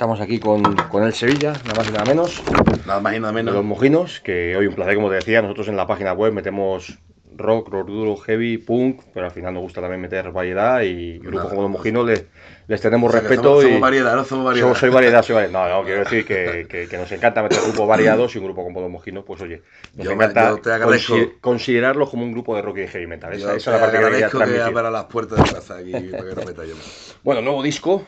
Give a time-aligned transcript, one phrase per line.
[0.00, 2.42] Estamos aquí con, con el Sevilla, nada más y nada menos.
[2.86, 3.52] Nada más y nada menos.
[3.52, 6.98] los mojinos, que hoy un placer, como te decía, nosotros en la página web metemos
[7.36, 11.34] rock, rock duro, heavy, punk, pero al final nos gusta también meter variedad y grupos
[11.36, 11.48] Nada.
[11.50, 12.24] como los mojinos les,
[12.66, 14.24] les tenemos O sea, que respeto somos, y somos variedad, ¿no?
[14.24, 14.66] Somos variedad.
[14.68, 15.68] Somos- soy variedad, soy variedad.
[15.68, 18.64] No, no, quiero decir que, que- que nos encanta meter grupos variados y un grupo
[18.64, 19.60] como los mojinos, pues oye,
[19.96, 23.34] nos Yo- encanta yo consi- considerarlos como un grupo de rock y heavy metal.
[23.34, 24.78] Esa, Yo esa es la te parte que quería agradezco que transmitir.
[24.78, 26.74] abra las puertas de casa aquí para que no meta yo.
[27.22, 28.06] Bueno, nuevo disco,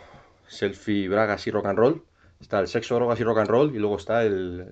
[0.52, 2.02] Selfie, Bragas y Rock and Roll.
[2.40, 4.66] Está el sexo, drogas y rock and roll y luego está el,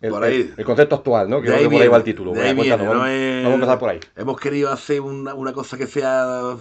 [0.00, 0.34] el, Por ahí.
[0.40, 1.40] el- el concepto actual, ¿no?
[1.40, 2.32] Que De ahí por ahí va el título.
[2.32, 4.00] de ahí viene, no vamos, es- vamos a empezar por ahí.
[4.16, 6.56] Hemos querido hacer una, una cosa que sea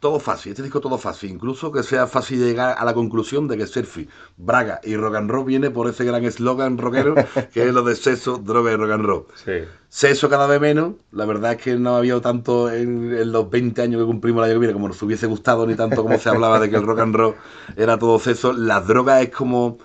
[0.00, 3.56] todo fácil, este disco todo fácil, incluso que sea fácil llegar a la conclusión de
[3.56, 7.14] que Selfie, Braga y Rock and Roll viene por ese gran eslogan rockero
[7.52, 9.26] que es lo de sexo, droga y rock and roll.
[9.34, 9.52] Sí.
[9.88, 13.48] Sexo cada vez menos, la verdad es que no ha habido tanto en, en los
[13.50, 16.60] 20 años que cumplimos que viene como nos hubiese gustado, ni tanto como se hablaba
[16.60, 17.36] de que el rock and roll
[17.76, 18.52] era todo sexo.
[18.52, 19.78] Las drogas es como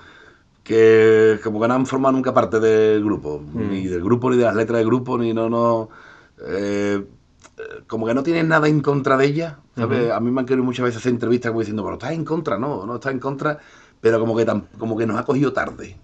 [0.64, 4.44] que como que no han formado nunca parte del grupo, ni del grupo, ni de
[4.46, 5.90] las letras del grupo, ni no, no...
[6.48, 7.06] eh,
[7.88, 10.12] como que no tienes nada en contra de ella, ¿sabes?
[10.12, 12.58] A mí me han querido muchas veces hacer entrevistas como diciendo, pero estás en contra,
[12.58, 13.60] no, no estás en contra,
[14.02, 14.46] pero como que,
[14.78, 15.98] como que nos ha cogido tarde.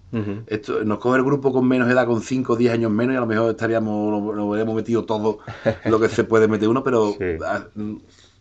[0.48, 3.18] Esto, nos coge el grupo con menos edad, con 5 o 10 años menos, y
[3.18, 5.40] a lo mejor estaríamos, nos, nos hubiéramos metido todo
[5.86, 7.38] lo que se puede meter uno, pero Sí.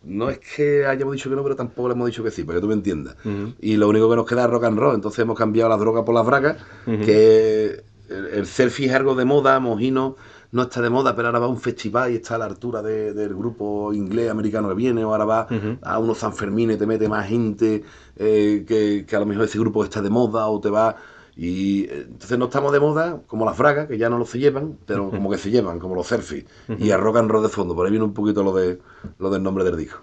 [0.05, 2.57] no es que hayamos dicho que no, pero tampoco le hemos dicho que sí, para
[2.59, 3.17] que tú me entiendas.
[3.61, 6.05] Y lo único que nos queda es rock and roll, entonces hemos cambiado la droga
[6.05, 6.57] por las bragas,
[6.87, 7.05] Ujú.
[7.05, 10.17] que el, el selfie es algo de moda, Mojino
[10.53, 12.83] no está de moda, pero ahora va a un festival y está a la altura
[12.83, 15.47] de- del grupo inglés, americano que viene, o ahora va
[15.83, 17.83] a unos San Fermín y te mete más gente
[18.17, 20.97] eh, que, que a lo mejor ese grupo está de moda o te va...
[21.41, 24.41] Y eh, entonces no estamos de moda como las bragas, que ya no los se
[24.41, 26.47] llevan, pero como que se llevan, como los selfies.
[26.79, 28.79] Y a rock and roll de fondo, por ahí viene un poquito lo de
[29.19, 30.01] lo del nombre del disco.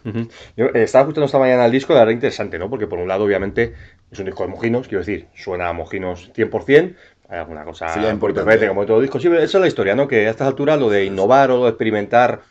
[0.55, 2.69] Yo eh, estaba escuchando esta mañana el disco, la verdad interesante, ¿no?
[2.69, 3.73] Porque por un lado, obviamente,
[4.09, 6.95] es un disco de mojinos, quiero decir, suena a mojinos 100%, hay
[7.29, 8.67] alguna cosa poquito importante.
[8.67, 9.19] como todo disco.
[9.19, 10.07] Sí, esa es la historia, ¿no?
[10.07, 12.41] Que a estas alturas lo de innovar o experimentar,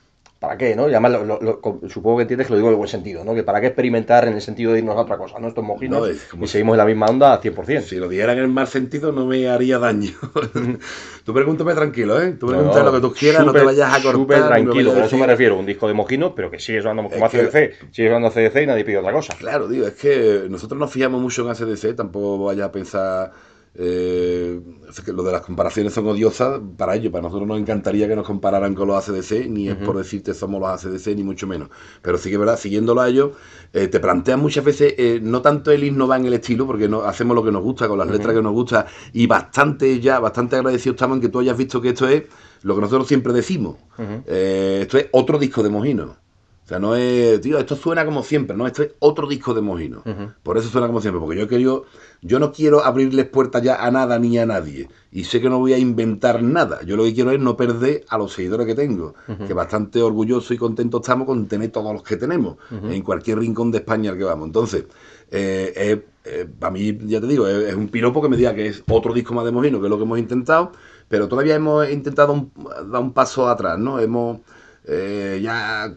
[0.41, 0.89] ¿para qué, no?
[0.89, 3.25] Y además, lo- lo- lo- supongo que entiendes que lo digo en el buen sentido,
[3.25, 3.35] ¿no?
[3.35, 5.49] Que para qué experimentar en el sentido de irnos a otra cosa, ¿no?
[5.49, 7.81] Estos mojinos No, es y seguimos en la misma onda a 100%.
[7.83, 10.11] Si lo dijera en el mal sentido no me haría daño.
[11.25, 12.33] tú pregúntame tranquilo, ¿eh?
[12.33, 14.13] Tú pregúntame no, lo que tú quieras, no te vayas a cortar.
[14.15, 17.09] Súper tranquilo, a por eso me refiero, un disco de mojinos, pero que sigue sonando
[17.11, 19.35] como Es que- ACDC, sigue sonando ACDC y nadie pide otra cosa.
[19.39, 23.33] Claro, tío, es que nosotros nos fijamos mucho en ACDC, tampoco vayas a pensar
[23.77, 28.07] eh, es que lo de las comparaciones son odiosas para ellos, para nosotros nos encantaría
[28.07, 31.47] que nos compararan con los ACDC, ni es por decirte somos los ACDC, ni mucho
[31.47, 31.71] menos.
[32.01, 33.33] Pero sí que es verdad, siguiéndolo a ellos,
[33.73, 36.89] eh, te plantean muchas veces, eh, no tanto el himno va en el estilo, porque
[36.89, 40.21] no, hacemos lo que nos gusta, con las letras que nos gusta, y bastante ya,
[40.21, 42.25] bastante agradecidos estamos en que tú hayas visto que esto es
[42.63, 43.77] lo que nosotros siempre decimos.
[43.99, 46.24] Eh, esto es otro disco de Mojino.
[46.65, 48.67] O sea, no es, tío, esto suena como siempre, ¿no?
[48.67, 50.03] Esto es otro disco de Mojino.
[50.43, 51.85] Por eso suena como siempre, porque yo quiero,
[52.23, 54.89] yo no quiero abrirles puertas ya a nada ni a nadie.
[55.13, 56.81] Y sé que no voy a inventar nada.
[56.87, 59.15] Yo lo que quiero es no perder a los seguidores que tengo.
[59.47, 62.57] Que bastante orgulloso y contento estamos con tener todos los que tenemos.
[62.71, 64.47] En cualquier rincón de España al que vamos.
[64.47, 64.85] Entonces,
[65.31, 68.55] eh, eh, eh, para mí, ya te digo, es, es un piropo que me diga
[68.55, 70.73] que es otro disco más de Mojino, que es lo que hemos intentado.
[71.09, 72.51] Pero todavía hemos intentado un-
[72.91, 74.01] dar un paso atrás, ¿no?
[74.01, 74.39] Hemos
[74.87, 75.97] eh, ya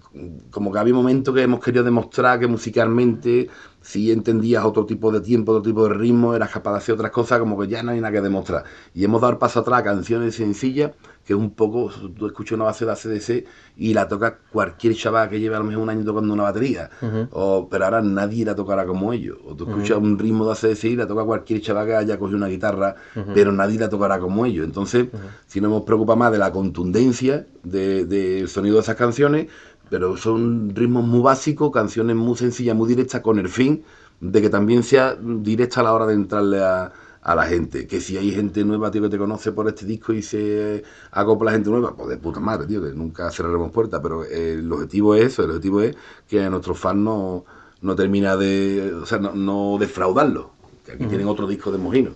[0.50, 3.50] como que había momentos que hemos querido demostrar que musicalmente
[3.82, 7.12] si entendías otro tipo de tiempo, otro tipo de ritmo, eras capaz de hacer otras
[7.12, 8.64] cosas, como que ya no hay nada que demostrar.
[8.94, 10.92] Y hemos dado el paso atrás a canciones sencillas,
[11.28, 13.46] que es un poco, tú escuchas una base de ACDC
[13.76, 16.90] y la toca cualquier chaval que lleve a lo mejor un año tocando una batería,
[17.32, 19.38] o, pero ahora nadie la tocará como ellos.
[19.46, 22.38] O tú escuchas un ritmo de ACDC y la toca cualquier chaval que haya cogido
[22.38, 22.96] una guitarra,
[23.34, 24.64] pero nadie la tocará como ellos.
[24.66, 25.08] Entonces,
[25.48, 29.48] si no nos preocupa más de la contundencia de- del sonido de esas canciones,
[29.90, 33.84] pero son ritmos muy básicos, canciones muy sencillas, muy directas, con el fin
[34.22, 36.92] de que también sea directa a la hora de entrarle a,
[37.28, 37.86] a la gente.
[37.88, 41.52] Que si hay gente nueva, tío, que te conoce por este disco y se acopla
[41.52, 45.14] gente nueva, pues de puta madre, tío, que nunca cerraremos puertas, pero eh, el objetivo
[45.14, 45.96] es eso, el objetivo es
[46.30, 47.44] que a nuestros fans no,
[47.82, 50.46] no termina de, o sea, no, no defraudarlos,
[50.86, 52.12] que aquí tienen otro disco de Mojino.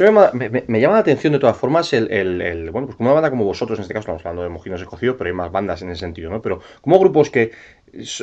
[0.00, 2.88] Me, llama- me- me- me llama la atención de todas formas el, el- el- bueno,
[2.88, 5.28] pues como una banda como vosotros, en este caso estamos hablando de Mojinos Escocidos, pero
[5.30, 6.42] hay más bandas en ese sentido, ¿no?
[6.42, 7.52] Pero como grupos que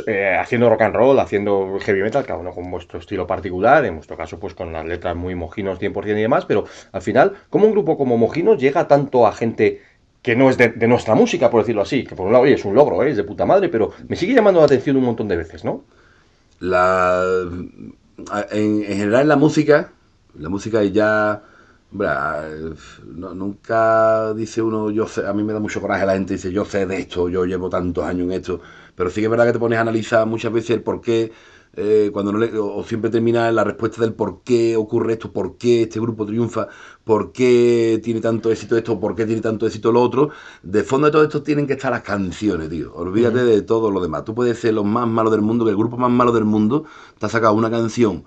[0.07, 3.95] eh, haciendo rock and roll, haciendo heavy metal, cada uno con vuestro estilo particular, en
[3.95, 7.65] vuestro caso pues con las letras muy mojinos 100% y demás, pero al final, ¿cómo
[7.65, 9.81] un grupo como Mojinos llega tanto a gente
[10.21, 12.03] que no es de, nuestra música, por decirlo así?
[12.03, 13.11] Que por un lado, oye, es un logro, ¿eh?
[13.11, 15.83] es de puta madre, pero me sigue llamando la atención un montón de veces, ¿no?
[16.59, 17.23] la
[18.51, 19.91] en, en general en la música
[20.39, 21.43] la música ya
[21.93, 26.51] no- nunca dice uno yo sé a mí me da mucho coraje la gente dice
[26.51, 28.61] yo sé de esto yo llevo tantos años en esto
[28.95, 31.31] pero sí que es verdad que te pones a analizar muchas veces el por qué
[31.75, 35.33] eh, cuando no le, o siempre termina en la respuesta del por qué ocurre esto,
[35.33, 36.67] por qué este grupo triunfa,
[37.03, 40.29] por qué tiene tanto éxito esto, por qué tiene tanto éxito lo otro.
[40.61, 42.93] De fondo de todo esto tienen que estar las canciones, tío.
[42.93, 44.23] Olvídate de todo lo demás.
[44.23, 46.85] Tú puedes ser los más malos del mundo, que el grupo más malo del mundo
[47.17, 48.23] te ha sacado una canción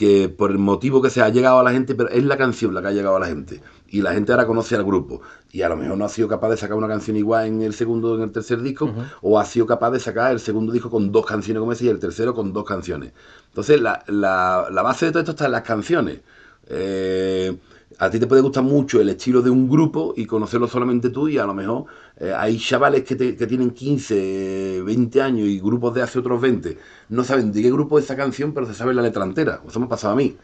[0.00, 2.72] que por el motivo que se ha llegado a la gente, pero es la canción
[2.72, 3.60] la que ha llegado a la gente.
[3.88, 5.20] Y la gente ahora conoce al grupo.
[5.52, 7.74] Y a lo mejor no ha sido capaz de sacar una canción igual en el
[7.74, 10.88] segundo o en el tercer disco, o ha sido capaz de sacar el segundo disco
[10.88, 13.12] con dos canciones, como decía, y el tercero con dos canciones.
[13.48, 16.20] Entonces, la, la base de todo esto está en las canciones.
[16.68, 17.58] Eh,
[18.00, 21.28] a ti te puede gustar mucho el estilo de un grupo y conocerlo solamente tú
[21.28, 21.84] y a lo mejor
[22.16, 26.78] eh, hay chavales que, tienen 15, 20 años y grupos de hace otros 20
[27.10, 29.60] no saben de qué grupo es esa canción, pero se sabe la letra entera.
[29.68, 30.36] Eso me ha pasado a mí.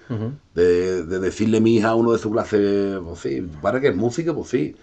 [0.55, 3.97] de, decirle a mi hija a uno de su clase, pues sí, para que es
[3.97, 4.75] música, pues sí.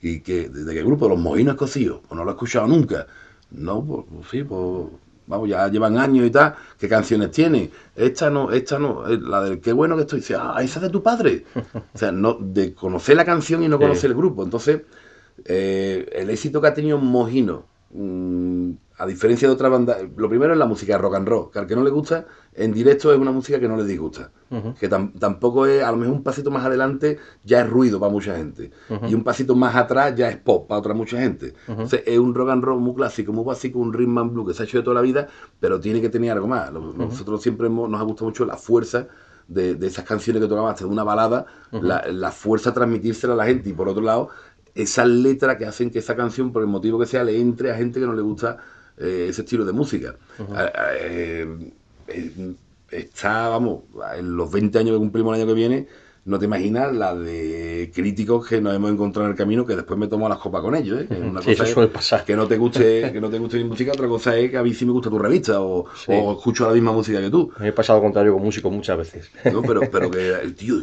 [0.00, 1.08] Y que, ¿de qué grupo?
[1.08, 2.00] Los Mojinos Escocidos.
[2.08, 3.06] Pues no lo he escuchado nunca.
[3.50, 4.88] No, pues, pues sí, pues
[5.26, 7.70] vamos, ya llevan años y tal, ¿qué canciones tienen?
[7.94, 10.82] Esta no, esta no, eh, la del qué bueno que estoy, dice, ah, esa es
[10.82, 11.44] de tu padre.
[11.94, 14.42] O sea, no, de conocer la canción y no conocer el grupo.
[14.44, 14.82] Entonces,
[15.44, 20.52] eh, el éxito que ha tenido Mojino, mm, a diferencia de otra banda, lo primero
[20.52, 23.18] es la música rock and roll, que al que no le gusta, en directo es
[23.18, 24.30] una música que no le disgusta.
[24.78, 28.36] Que tampoco es, a lo mejor un pasito más adelante ya es ruido para mucha
[28.36, 28.70] gente.
[29.08, 31.54] Y un pasito más atrás ya es pop para otra mucha gente.
[31.68, 34.54] Entonces es un rock and roll muy clásico, muy básico, un rhythm and blues que
[34.54, 35.28] se ha hecho de toda la vida,
[35.60, 36.72] pero tiene que tener algo más.
[36.72, 39.08] Nosotros siempre nos ha gustado mucho la fuerza
[39.48, 43.46] de, esas canciones que tocamos hasta de una balada, la, la, fuerza transmitírsela a la
[43.46, 43.70] gente.
[43.70, 44.30] Y por otro lado,
[44.74, 47.76] esas letras que hacen que esa canción, por el motivo que sea, le entre a
[47.76, 48.58] gente que no le gusta
[48.98, 50.16] eh, ese estilo de música.
[50.98, 51.72] Eh,
[52.90, 53.84] está, vamos,
[54.16, 55.86] en los 20 años que cumplimos el año que viene,
[56.26, 59.98] no te imaginas la de críticos que nos hemos encontrado en el camino que después
[59.98, 61.08] me tomo las copas con ellos, ¿eh?
[61.22, 62.24] una cosa suele pasar.
[62.24, 64.62] que no te guste, que no te guste mi música, otra cosa es que a
[64.64, 67.52] mí sí me gusta tu revista o, escucho la misma música que tú.
[67.60, 69.30] Me he pasado al contrario con músicos muchas veces.
[69.52, 70.80] No, pero, pero que tío,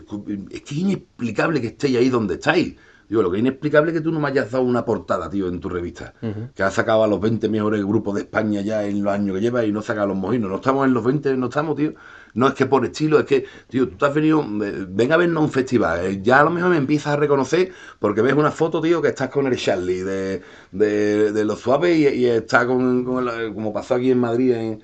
[0.49, 2.75] es que es inexplicable que estéis ahí donde estáis.
[3.09, 5.47] Digo, lo que es inexplicable es que tú no me hayas dado una portada, tío,
[5.47, 6.13] en tu revista.
[6.55, 9.41] Que has sacado a los 20 mejores grupos de España ya en los años que
[9.41, 10.50] llevas y no sacado a los mojinos.
[10.50, 11.94] No estamos en los 20, no estamos, tío.
[12.33, 15.17] No es que por estilo, es que, tío, tú te has venido, eh, ven a
[15.17, 16.05] vernos a un festival.
[16.05, 19.09] Eh, ya a lo mejor me empiezas a reconocer porque ves una foto, tío, que
[19.09, 20.41] estás con el Charlie de,
[20.71, 24.81] de, los suaves y, y está con, como pasó aquí en Madrid en,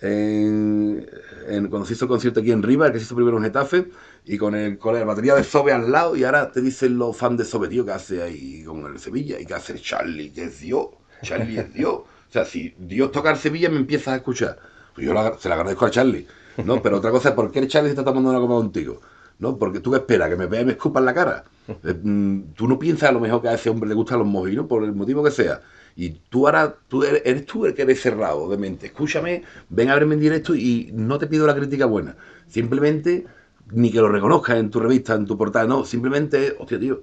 [0.00, 3.88] en, cuando se hizo el concierto aquí en Riva, que se hizo primero en Getafe
[4.28, 7.16] y con, el, con la batería de Sobe al lado, y ahora te dicen los
[7.16, 10.44] fans de Sobe, tío, que hace ahí con el Sevilla, y que hace Charlie, que
[10.44, 10.88] es Dios,
[11.22, 11.94] Charlie es Dios.
[11.94, 14.58] O sea, si Dios toca el Sevilla, me empiezas a escuchar.
[14.94, 16.26] Pues yo se lo agradezco a Charlie,
[16.64, 16.82] ¿no?
[16.82, 19.00] Pero otra cosa es, ¿por qué el Charlie se está tomando una copa contigo?
[19.38, 19.56] ¿No?
[19.56, 21.44] Porque tú qué esperas, que me vea y me escupa en la cara.
[21.68, 24.26] Eh, mm, tú no piensas a lo mejor que a ese hombre le gustan los
[24.26, 25.60] mojinos, por el motivo que sea.
[25.94, 28.86] Y tú ahora, tú eres, tú el que eres cerrado de mente.
[28.86, 32.16] Escúchame, ven a verme en directo y no te pido la crítica buena.
[32.48, 33.26] Simplemente
[33.72, 37.02] ni que lo reconozcas en tu revista, en tu portal, no, simplemente, hostia, tío,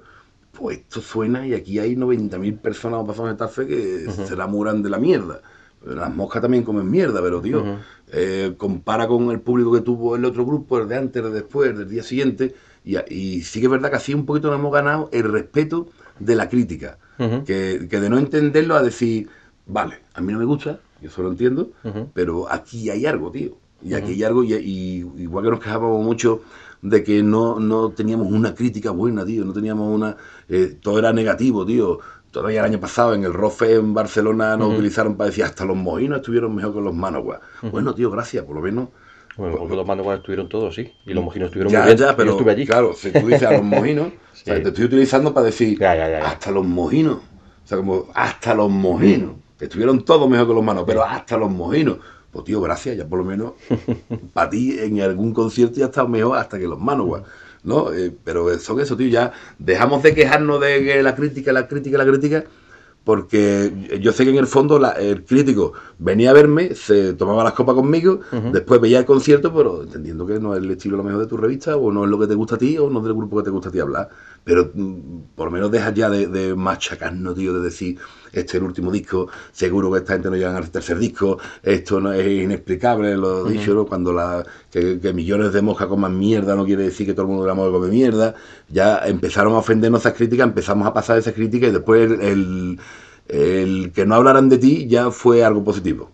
[0.52, 4.84] pues esto suena y aquí hay 90.000 personas pasadas en esta fe que se enamoran
[4.84, 5.42] de la mierda.
[5.86, 7.64] Las moscas también comen mierda, pero tío,
[8.12, 11.42] eh, compara con el público que tuvo el otro grupo, el de antes, el de
[11.42, 12.56] después, del día siguiente,
[12.86, 15.90] y, sí que es verdad que así un poquito nos hemos ganado el respeto
[16.20, 19.28] de la crítica, que, que, de no entenderlo a decir,
[19.66, 21.72] vale, a mí no me gusta, yo solo entiendo,
[22.14, 23.58] pero aquí hay algo, tío.
[23.84, 26.42] Y aquí hay algo, y, igual que nos quejábamos mucho
[26.82, 30.18] de que no, no teníamos una crítica buena, tío, no teníamos una...
[30.50, 32.00] Eh, todo era negativo, tío.
[32.32, 35.78] Todavía el año pasado en el Rofe en Barcelona nos utilizaron para decir hasta los
[35.78, 37.40] mojinos estuvieron mejor que los Manowar.
[37.72, 38.90] Bueno, tío, gracias, por lo menos...
[39.38, 40.92] Bueno, porque los Manowar estuvieron todos, sí.
[41.06, 41.98] Y los mojinos estuvieron muy bien.
[41.98, 42.66] Ya, pero, estuve allí.
[42.66, 46.52] Claro, si tú dices a los mojinos, o sea, te estoy utilizando para decir hasta
[46.52, 47.18] los mojinos.
[47.18, 49.36] O sea, como hasta los mojinos.
[49.60, 51.98] Estuvieron todos mejor que los manos, pero hasta los mojinos.
[52.34, 53.54] Pues tío, gracias, ya por lo menos
[54.34, 57.24] para ti en algún concierto ya estado mejor hasta que los Manowar.
[57.64, 57.94] ¿no?
[57.94, 61.98] Eh, pero son eso, tío, ya dejamos de quejarnos de que la crítica, la crítica,
[61.98, 62.44] la crítica,
[63.04, 67.54] porque yo sé que en el fondo el crítico venía a verme, se tomaba las
[67.54, 68.22] copas conmigo,
[68.52, 71.38] después veía el concierto, pero entendiendo que no es el estilo lo mejor de tu
[71.38, 73.38] revista, o no es lo que te gusta a ti, o no es del grupo
[73.38, 74.10] que te gusta a ti hablar.
[74.44, 77.98] Pero mm, por lo menos dejas ya de, de machacarnos, tío, de decir,
[78.34, 82.02] este es el último disco, seguro que esta gente no llega al tercer disco, esto
[82.02, 83.86] no es inexplicable, lo he dicho, ¿no?
[83.86, 87.44] Cuando la, que, millones de moscas coman mierda no quiere decir que todo el mundo
[87.44, 88.34] de la moda come mierda,
[88.70, 92.80] ya empezaron a ofendernos esas críticas, empezamos a pasar esas críticas y después el,
[93.28, 96.12] el, que no hablaran de ti ya fue algo positivo.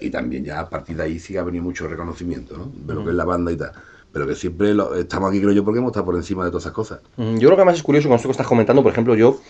[0.00, 2.72] y, también ya a partir de ahí sí que ha venido mucho reconocimiento, ¿no?
[2.74, 3.72] De lo que es la banda y tal.
[4.12, 6.72] Pero que siempre estamos aquí, creo yo, porque hemos estado por encima de todas esas
[6.72, 7.00] cosas.
[7.16, 9.40] Mm, yo creo que además es curioso con esto que estás comentando, por ejemplo, yo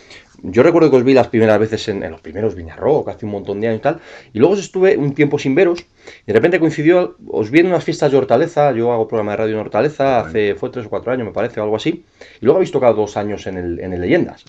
[0.43, 3.61] yo recuerdo que os vi las primeras veces en, los primeros Viñarrock, hace un montón
[3.61, 4.01] de años y tal,
[4.33, 7.83] y luego estuve un tiempo sin veros, y de repente coincidió, os vi en unas
[7.83, 11.13] fiestas de Hortaleza, yo hago programa de radio en Hortaleza, hace, fue tres o cuatro
[11.13, 12.05] años me parece, o algo así,
[12.41, 14.45] y luego habéis tocado dos años en el, en el Leyendas.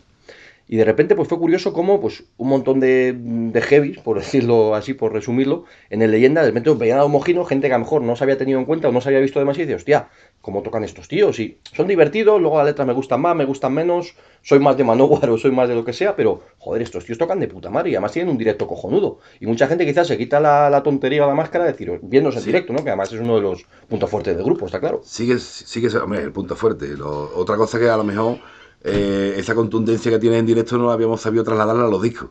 [0.71, 4.75] Y de repente pues fue curioso cómo pues un montón de, de heavies, por decirlo
[4.75, 7.85] así, por resumirlo, en el leyenda de repente veían a homogino, gente que a lo
[7.85, 9.75] mejor no se había tenido en cuenta o no se había visto demasiado y dice,
[9.77, 10.09] hostia,
[10.41, 11.39] ¿cómo tocan estos tíos?
[11.39, 14.83] Y son divertidos, luego las letras me gustan más, me gustan menos, soy más de
[14.83, 17.71] Manowar o soy más de lo que sea, pero joder, estos tíos tocan de puta
[17.71, 19.17] madre y además tienen un directo cojonudo.
[19.39, 22.45] Y mucha gente quizás se quita la, tontería o la máscara de decir, viéndose en
[22.45, 22.83] directo, ¿no?
[22.83, 25.01] Que además es uno de los puntos fuertes del grupo, está claro.
[25.03, 26.93] Sigue, sigue, hombre, el punto fuerte.
[27.01, 28.37] otra cosa que a lo mejor
[28.83, 32.29] eh, esa contundencia que tiene en directo no la habíamos sabido trasladarla a los discos,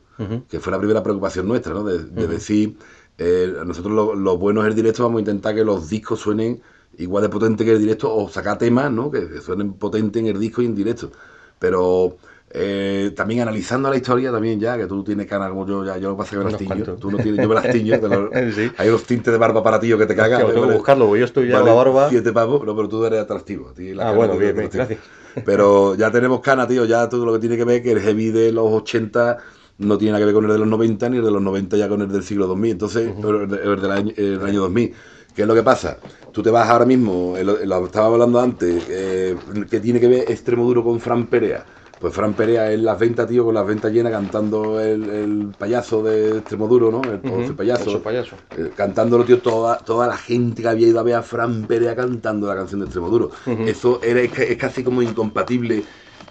[0.49, 1.85] que fue la primera preocupación nuestra, ¿no?
[1.85, 2.77] De, decir,
[3.19, 6.63] eh, nosotros lo, lo, bueno es el directo, vamos a intentar que los discos suenen
[6.97, 9.11] igual de potente que el directo, o sacar temas, ¿no?
[9.11, 11.11] Que, suenen potente en el disco y en directo.
[11.59, 12.17] Pero
[12.51, 16.11] eh, también analizando la historia también ya, que tú tienes cara como yo, ya yo
[16.11, 17.95] lo pasa que me las tiño, tú no tienes, yo me las tiño,
[18.79, 20.47] hay unos tintes de barba para ti que te cagan.
[20.47, 22.09] tengo que buscarlo, yo estoy ya la barba.
[22.09, 23.73] Siete pavos, no, pero tú eres atractivo.
[24.01, 25.01] ah, bueno, bien, bien, gracias.
[25.45, 26.85] Pero ya tenemos cana, tío.
[26.85, 29.39] Ya todo lo que tiene que ver que el heavy de los 80
[29.79, 31.77] no tiene nada que ver con el de los 90, ni el de los 90
[31.77, 32.71] ya con el del siglo 2000.
[32.73, 34.95] Entonces, el, del año, el año 2000.
[35.35, 35.99] ¿Qué es lo que pasa?
[36.33, 39.37] Tú te vas ahora mismo, lo, estaba hablando antes, eh,
[39.71, 41.65] que tiene que ver Extremo Duro con Fran Perea.
[42.01, 46.39] Pues Fran Perea en las ventas, tío, con las ventas llenas, cantando el, payaso de
[46.39, 47.03] Extremoduro, ¿no?
[47.03, 48.01] El, payaso.
[48.01, 48.37] payaso.
[48.57, 51.97] Eh, cantándolo, tío, toda, toda la gente que había ido a ver a Fran Perea
[51.97, 53.31] cantando la canción de Extremoduro.
[53.67, 55.83] Eso era, es, casi como incompatible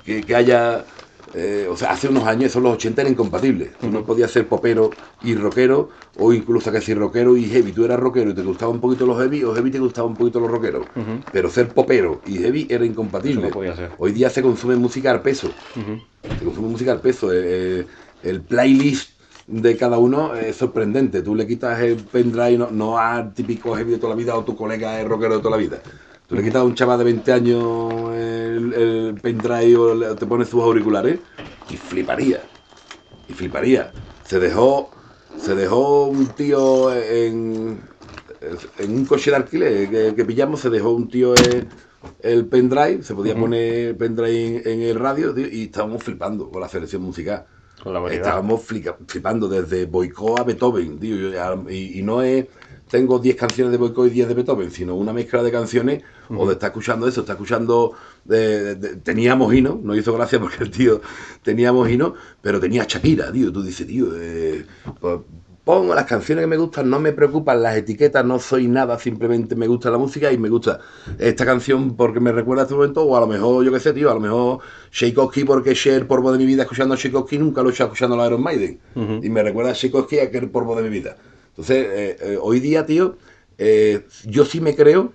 [0.05, 0.85] que, que haya
[1.33, 3.77] eh, o sea, hace unos años, esos los 80 eran incompatibles.
[3.77, 4.89] Tú no podías ser popero
[5.21, 7.71] y rockero, o incluso que si rockero y heavy.
[7.73, 10.17] Tú eras rockero y te gustaban un poquito los heavy, o heavy te gustaban un
[10.17, 10.87] poquito los rockeros.
[11.31, 13.49] Pero ser popero y heavy era incompatible.
[13.97, 15.59] Hoy día se consume música al peso.
[16.37, 17.31] Se consume música al peso.
[17.33, 17.87] Eh, eh,
[18.21, 19.11] el playlist
[19.47, 21.21] de cada uno es sorprendente.
[21.21, 24.43] Tú le quitas el pendrive, no, no al típico heavy de toda la vida o
[24.43, 25.83] tu colega es rockero de toda la vida.
[26.27, 30.49] Tú le quitas a un chaval de 20 años el, el pendrive o te pones
[30.49, 31.19] sus auriculares
[31.69, 32.41] y fliparía.
[33.29, 33.93] Y fliparía.
[34.25, 34.91] Se dejó,
[35.37, 37.79] se dejó un tío en,
[38.77, 41.33] en un coche de alquiler que, pillamos, se dejó un tío
[42.21, 47.03] el, pendrive, se podía poner pendrive en, el radio y estábamos flipando con la selección
[47.03, 47.45] musical.
[48.09, 51.15] estábamos flipando desde Boicó a Beethoven, tío,
[51.69, 52.47] y, y no es
[52.89, 56.47] tengo 10 canciones de Boycott y 10 de Beethoven, sino una mezcla de canciones, o
[56.47, 57.93] de estar escuchando eso, está escuchando,
[58.25, 61.01] de, tenía Mojino, no hizo gracia porque el tío
[61.43, 64.65] tenía Mojino, pero tenía Shakira, tío, tú dices, tío, eh,
[64.99, 65.19] pues,
[65.63, 69.53] pongo las canciones que me gustan, no me preocupan las etiquetas, no soy nada, simplemente
[69.53, 70.79] me gusta la música y me gusta
[71.19, 73.91] esta canción porque me recuerda a este momento, o a lo mejor, yo qué sé,
[73.91, 74.59] tío, a lo mejor
[74.91, 78.21] Tchaikovsky porque Cher, polvo de mi vida, escuchando a Tchaikovsky, nunca lo he hecho escuchando
[78.21, 81.17] a Iron Maiden, y me recuerda a Tchaikovsky a que el polvo de mi vida.
[81.49, 83.17] Entonces, eh, eh, hoy día, tío,
[83.57, 85.11] eh, yo sí me creo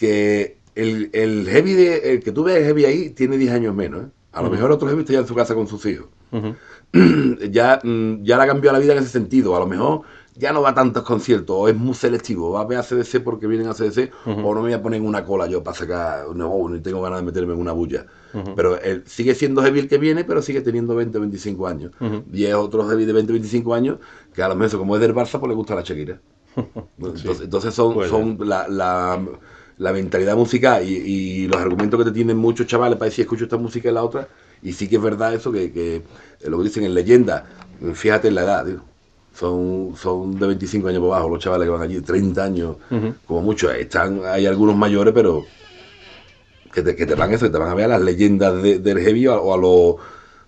[0.00, 4.06] que el, heavy de, el que tú ves heavy ahí tiene 10 años menos.
[4.32, 6.06] A lo mejor otro heavy está ya en su casa con sus hijos.
[7.50, 9.54] ya, mm, ya le ha cambiado la vida en ese sentido.
[9.54, 10.02] A lo mejor
[10.36, 13.22] ya no va a tantos conciertos, o es muy selectivo, va a ver a CDC
[13.22, 15.76] porque vienen a CDC, o no me voy a poner en una cola yo para
[15.76, 18.06] sacar, no, ni tengo ganas de meterme en una bulla.
[18.56, 21.92] Pero él sigue siendo heavy el que viene, pero sigue teniendo 20 o 25 años.
[22.32, 23.98] Y es otro heavy de 20 o 25 años
[24.32, 26.20] que a lo mejor, como es del Barça, pues le gusta la Shakira.
[26.98, 29.20] entonces, son, son la, la,
[29.80, 33.88] mentalidad musical y, los argumentos que te tienen muchos chavales para decir escucho esta música
[33.88, 34.28] y la otra.
[34.62, 36.02] Y sí que es verdad eso que, que
[36.46, 37.46] lo que dicen en leyenda,
[37.94, 38.66] fíjate en la edad,
[39.34, 42.76] son, son de 25 años por abajo los chavales que van allí, 30 años,
[43.26, 43.70] como mucho.
[43.70, 45.44] Están, hay algunos mayores, pero
[46.72, 48.98] que te, que te van eso, que te van a ver a las leyendas del
[48.98, 49.96] heavy o a, los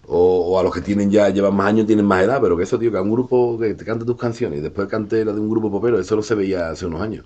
[0.07, 2.79] o, a los que tienen ya, llevan más años, tienen más edad, pero que eso,
[2.79, 5.41] tío, que a un grupo que te cante tus canciones y después cante la de
[5.41, 7.25] un grupo popero, eso no se veía hace unos años.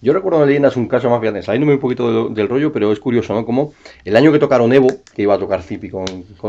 [0.00, 3.00] Yo recuerdo en leyendas un caso más grande, saliéndome un poquito del, rollo, pero es
[3.00, 3.44] curioso, ¿no?
[3.44, 3.74] Como
[4.04, 6.06] el año que tocaron Evo, que iba a tocar Zipi con,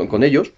[0.08, 0.54] con ellos,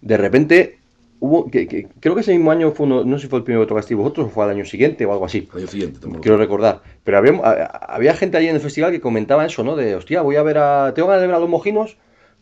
[0.00, 0.78] de repente
[1.20, 3.64] hubo, que, creo que ese mismo año fue uno, no sé si fue el primero
[3.64, 5.48] que tocasteis vosotros o fue al año siguiente o algo así.
[5.54, 6.82] año siguiente, Quiero recordar.
[7.04, 7.32] Pero había,
[7.64, 9.76] había gente allí en el festival que comentaba eso, ¿no?
[9.76, 10.92] De, hostia, voy a ver a.
[10.94, 11.96] Tengo ganas de ver a los mojinos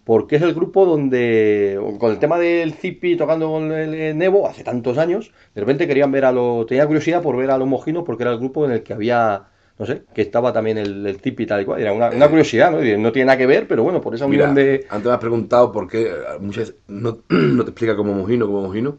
[0.06, 4.62] porque es el grupo donde, con el tema del Zipi tocando con el Nevo hace
[4.62, 6.64] tantos años, de repente querían ver a los.
[6.66, 9.48] Tenía curiosidad por ver a los mojinos porque era el grupo en el que había
[9.80, 11.80] no sé, que estaba también el, el tal y cual.
[11.80, 12.78] Era una, una curiosidad, ¿no?
[12.78, 14.86] no tiene nada que ver, pero bueno, por esa unión de.
[14.90, 18.62] Antes me has preguntado por qué eh, muchas no, no, te explica como Mojino, como
[18.62, 18.98] Mojino.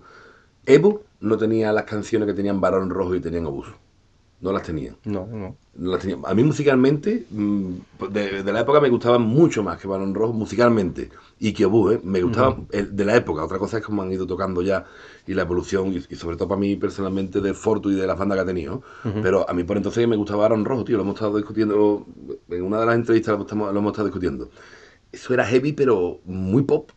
[0.65, 3.75] Evo no tenía las canciones que tenían Barón Rojo y tenían Obuso.
[4.39, 4.95] No las tenían.
[5.05, 5.55] No, no.
[5.79, 6.21] las tenían.
[6.25, 7.73] A mí musicalmente, mm,
[8.11, 11.09] de, de la época me gustaba mucho más que Barón Rojo, musicalmente.
[11.39, 11.99] Y que ¿eh?
[12.03, 13.43] me gustaba el- de la época.
[13.43, 14.85] Otra cosa es cómo han ido tocando ya
[15.25, 18.17] y la evolución, y, y sobre todo para mí personalmente de Fortu y de las
[18.17, 18.81] bandas que ha tenido.
[19.23, 20.97] Pero a mí por entonces me gustaba Barón Rojo, tío.
[20.97, 22.05] Lo hemos estado discutiendo,
[22.49, 24.49] en una de las entrevistas lo estamos- lo hemos estado discutiendo.
[25.11, 26.91] Eso era heavy, pero muy pop.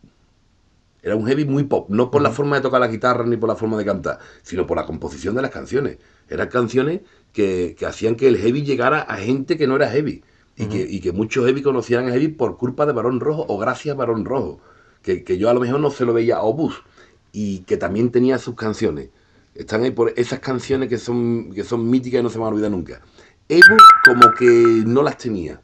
[1.03, 3.49] Era un heavy muy pop, no por la forma de tocar la guitarra ni por
[3.49, 5.97] la forma de cantar, sino por la composición de las canciones.
[6.29, 7.01] Eran canciones
[7.33, 10.23] que, que hacían que el heavy llegara a gente que no era heavy.
[10.57, 13.57] Y, que, y que muchos heavy conocieran a heavy por culpa de Barón Rojo o
[13.57, 14.59] gracias a Barón Rojo.
[15.01, 16.83] Que, que yo a lo mejor no se lo veía a Obus.
[17.31, 19.09] Y que también tenía sus canciones.
[19.55, 22.51] Están ahí por esas canciones que son, que son míticas y no se van a
[22.51, 23.01] olvidar nunca.
[23.49, 25.61] Evo como que no las tenía.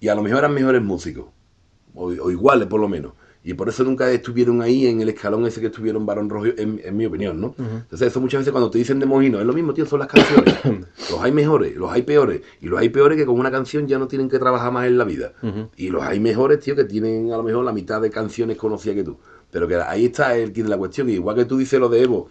[0.00, 1.26] Y a lo mejor eran mejores músicos
[1.94, 3.14] o, o iguales por lo menos.
[3.46, 6.80] Y por eso nunca estuvieron ahí en el escalón ese que estuvieron Barón Rojo, en,
[6.82, 7.54] en mi opinión, ¿no?
[7.58, 10.08] Entonces eso muchas veces cuando te dicen de Mojino, es lo mismo, tío, son las
[10.08, 10.54] canciones.
[11.10, 12.40] los hay mejores, los hay peores.
[12.62, 14.96] Y los hay peores que con una canción ya no tienen que trabajar más en
[14.96, 15.32] la vida.
[15.76, 18.96] Y los hay mejores, tío, que tienen a lo mejor la mitad de canciones conocidas
[18.96, 19.18] que tú.
[19.50, 21.10] Pero que ahí está el kit de la cuestión.
[21.10, 22.30] Y igual que tú dices lo de Evo,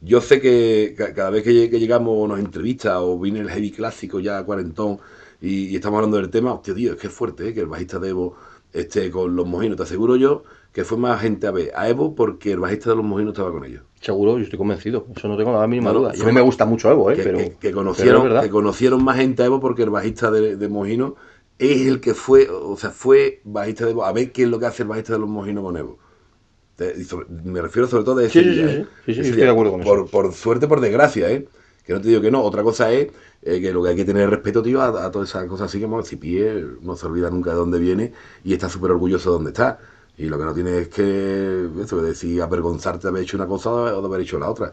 [0.00, 3.50] yo sé que ca- cada vez que, lle- que llegamos nos entrevista o viene el
[3.50, 4.98] heavy clásico ya cuarentón
[5.40, 7.52] y, y estamos hablando del tema, hostia, tío, es que es fuerte, ¿eh?
[7.54, 8.36] que el bajista de Evo
[8.72, 9.76] esté con los mojinos.
[9.76, 12.96] Te aseguro yo que fue más gente a ver a Evo porque el bajista de
[12.96, 13.82] los mojinos estaba con ellos.
[14.00, 15.06] Seguro, yo estoy convencido.
[15.14, 16.12] Eso no tengo la mínima No, no, duda.
[16.16, 17.16] Y a mí me gusta mucho Evo, ¿eh?
[17.16, 20.68] que, pero, que- conocieron, que conocieron más gente a Evo porque el bajista de, de
[20.68, 21.14] Mojino
[21.58, 24.04] es el que fue, o sea, fue bajista de Evo.
[24.04, 25.98] A ver qué es lo que hace el bajista de los Mojinos con Evo.
[27.08, 28.86] Sobre- me refiero sobre todo de ese Sí, sí, día, sí, ¿eh?
[29.06, 30.10] sí, sí, Ese estoy de acuerdo con por, eso.
[30.10, 31.46] Por suerte, por desgracia, ¿eh?
[31.84, 32.42] Que no te digo que no.
[32.42, 33.08] Otra cosa es
[33.42, 35.88] eh, que lo que hay que tener respeto, tío, a, todas esas cosas así que
[36.04, 38.12] si pie no se olvida nunca de dónde viene
[38.44, 39.78] y está súper orgulloso de dónde está.
[40.16, 43.46] Y lo que no tiene es que, eso, que decir, avergonzarte de haber hecho una
[43.46, 44.72] cosa o de haber hecho la otra.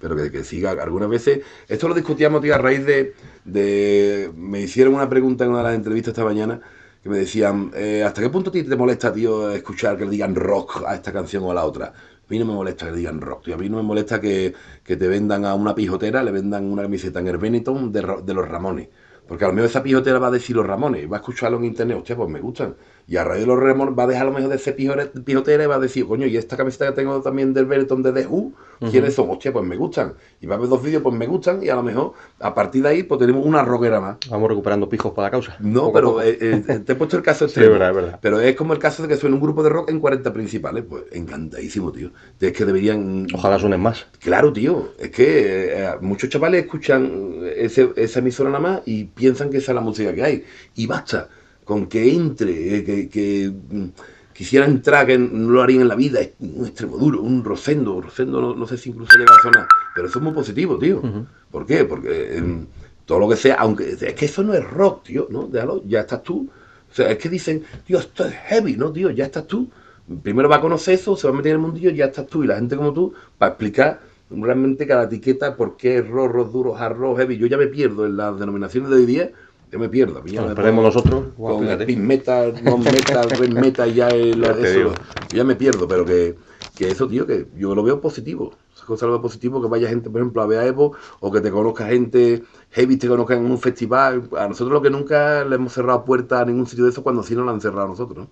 [0.00, 1.40] Pero que, que siga algunas veces.
[1.68, 4.30] Esto lo discutíamos, tío, a raíz de, de.
[4.36, 6.60] Me hicieron una pregunta en una de las entrevistas esta mañana
[7.02, 10.34] que me decían: eh, ¿Hasta qué punto ti te molesta, tío, escuchar que le digan
[10.34, 11.94] rock a esta canción o a la otra?
[12.26, 13.54] A mí no me molesta que digan rock, tío.
[13.54, 16.82] A mí no me molesta que, que te vendan a una pijotera, le vendan una
[16.82, 18.88] camiseta en el Benetton de, de los Ramones.
[19.26, 21.64] Porque a lo mejor esa pijotera va a decir los Ramones, va a escucharlo en
[21.66, 22.76] internet, hostia, pues me gustan.
[23.06, 25.10] Y a raíz de los Ramones va a dejar a lo mejor de ese pijore-
[25.24, 28.12] pijotera y va a decir, coño, y esta camiseta que tengo también del Benetton de
[28.12, 28.52] The Who,
[28.90, 29.28] ¿quiénes son?
[29.28, 30.14] Hostia, pues me gustan.
[30.40, 32.82] Y va a ver dos vídeos, pues me gustan, y a lo mejor a partir
[32.82, 34.16] de ahí, pues tenemos una rockera más.
[34.30, 35.56] Vamos recuperando pijos para la causa.
[35.60, 36.22] No, pero poco.
[36.22, 37.66] eh, eh, te he puesto el caso Sí, extremo.
[37.74, 38.18] es verdad, es verdad.
[38.22, 40.84] Pero es como el caso de que suene un grupo de rock en 40 principales.
[40.88, 42.10] Pues encantadísimo, tío.
[42.40, 43.26] Es que deberían.
[43.34, 44.06] Ojalá suenen más.
[44.18, 44.92] Claro, tío.
[44.98, 49.72] Es que eh, muchos chavales escuchan ese- esa emisora nada más y piensan que esa
[49.72, 50.44] es la música que hay.
[50.74, 51.28] Y basta
[51.64, 53.88] con que entre, eh, que, que, mm,
[54.32, 56.20] quisiera entrar, que no lo harían en la vida.
[56.40, 58.00] Un extremo duro, un rosendo.
[58.00, 59.66] Rosendo no, no sé si incluso llega a sonar.
[59.94, 61.02] Pero eso es muy positivo, tío.
[61.50, 61.84] ¿Por qué?
[61.84, 62.66] Porque em,
[63.06, 65.46] todo lo que sea, aunque es que eso no es rock, tío, ¿no?
[65.46, 66.48] Déjalo, ya estás tú.
[66.90, 69.10] O sea, es que dicen, tío, esto es heavy, ¿no, tío?
[69.10, 69.68] Ya estás tú.
[70.22, 72.44] Primero va a conocer eso, se va a meter en el mundillo, ya estás tú.
[72.44, 74.00] Y la gente como tú, para explicar
[74.30, 77.36] realmente cada etiqueta, por qué es rock, rock duro, hard rock, heavy.
[77.36, 79.32] Yo ya me pierdo en las denominaciones de hoy día,
[79.74, 80.22] yo me pierdo.
[80.26, 81.24] Ya Nos me perdemos nosotros.
[81.36, 81.84] Con fíjate.
[81.84, 84.96] speed metal, non metal, red metal, ya, el- Ya eso,
[85.32, 86.36] ya me pierdo, pero que,
[86.76, 88.54] que eso, tío, que yo lo veo positivo.
[88.74, 91.30] Esa cosa lo veo positivo, que vaya gente, por ejemplo, a ver a Evo, o
[91.32, 94.28] que te conozca gente heavy, te conozca en un festival.
[94.38, 97.22] A nosotros lo que nunca le hemos cerrado puertas a ningún sitio de eso, cuando
[97.24, 98.30] sí nos la han cerrado a nosotros, ¿no?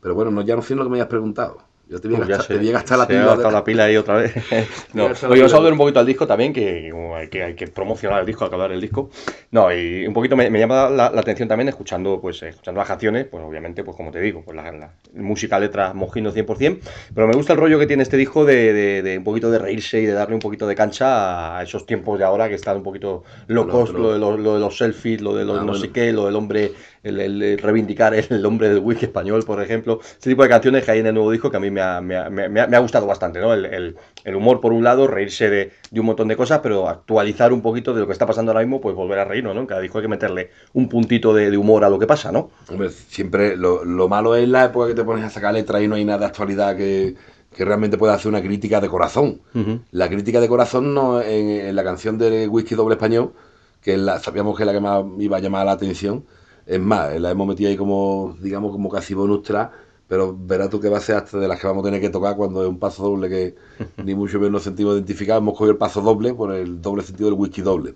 [0.00, 1.58] Pero bueno, no, ya no sé lo que me hayas preguntado.
[1.88, 3.26] Yo te voy a gastar, sé, te voy a gastar la se pila.
[3.26, 4.34] gastado la pila ahí otra vez.
[4.94, 6.92] no, se hoy vamos a hablar un poquito al disco también, que
[7.30, 9.08] que, hay que promocionar el disco, hablar del disco.
[9.52, 12.78] No, y un poquito me, me llama la, la atención también escuchando, pues, eh, escuchando
[12.80, 16.86] las canciones, pues obviamente, pues como te digo, pues la, la música, letra, mojino 100%,
[17.14, 19.58] pero me gusta el rollo que tiene este disco de, de- de un poquito de
[19.60, 22.78] reírse y de darle un poquito de cancha a esos tiempos de ahora que están
[22.78, 25.66] un poquito locos, lo, de los, lo de los selfies, lo de los Ah, no
[25.68, 25.80] bueno.
[25.80, 26.72] sé qué, lo del hombre,
[27.08, 30.90] el, el reivindicar el hombre del whisky español, por ejemplo, ese tipo de canciones que
[30.90, 32.76] hay en el nuevo disco que a mí me ha, me ha- me ha- me
[32.76, 33.52] ha gustado bastante, ¿no?
[33.54, 33.96] El, el-
[34.36, 37.94] humor por un lado, reírse de, de un montón de cosas, pero actualizar un poquito
[37.94, 39.60] de lo que está pasando ahora mismo, pues volver a reírnos, ¿no?
[39.62, 42.32] En cada disco hay que meterle un puntito de, de humor a lo que pasa,
[42.32, 42.50] ¿no?
[42.70, 45.88] Hombre, siempre lo, lo malo es la época que te pones a sacar letras y
[45.88, 47.14] no hay nada de actualidad que,
[47.54, 49.40] que realmente pueda hacer una crítica de corazón.
[49.54, 49.80] Ujú.
[49.92, 53.32] La crítica de corazón no en, en la canción de Whisky Doble Español,
[53.80, 56.24] que la, sabíamos que es la que más iba a llamar la atención.
[56.66, 59.72] Es más, la hemos metido ahí como, digamos, como casi bonus track,
[60.08, 62.10] pero verás tú que va a ser hasta de las que vamos a tener que
[62.10, 63.54] tocar cuando es un paso doble que
[64.04, 65.42] ni mucho menos nos sentimos identificados.
[65.42, 67.94] Hemos cogido el paso doble por el doble sentido del whisky doble.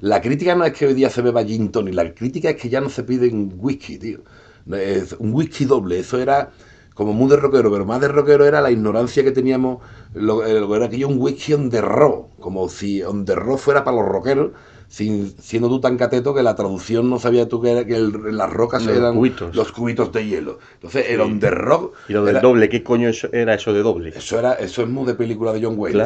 [0.00, 2.68] La crítica no es que hoy día se beba gin tonic, la crítica es que
[2.68, 4.20] ya no se piden whisky, tío.
[4.70, 6.50] Es un whisky doble, eso era
[6.94, 9.78] como muy de rockero, pero más de rockero era la ignorancia que teníamos,
[10.14, 13.34] lo, eh, lo que era aquello un whisky on the raw, como si on the
[13.34, 14.52] raw fuera para los rockeros,
[14.92, 18.52] sin, siendo tú tan cateto que la traducción no sabía tú que, era, que las
[18.52, 19.18] rocas eran
[19.54, 20.58] los cubitos de hielo.
[20.74, 21.94] Entonces, el on the rock.
[22.10, 24.10] Y lo del doble, ¿qué coño era eso de doble?
[24.14, 26.02] Eso era eso es muy de película de John Wayne.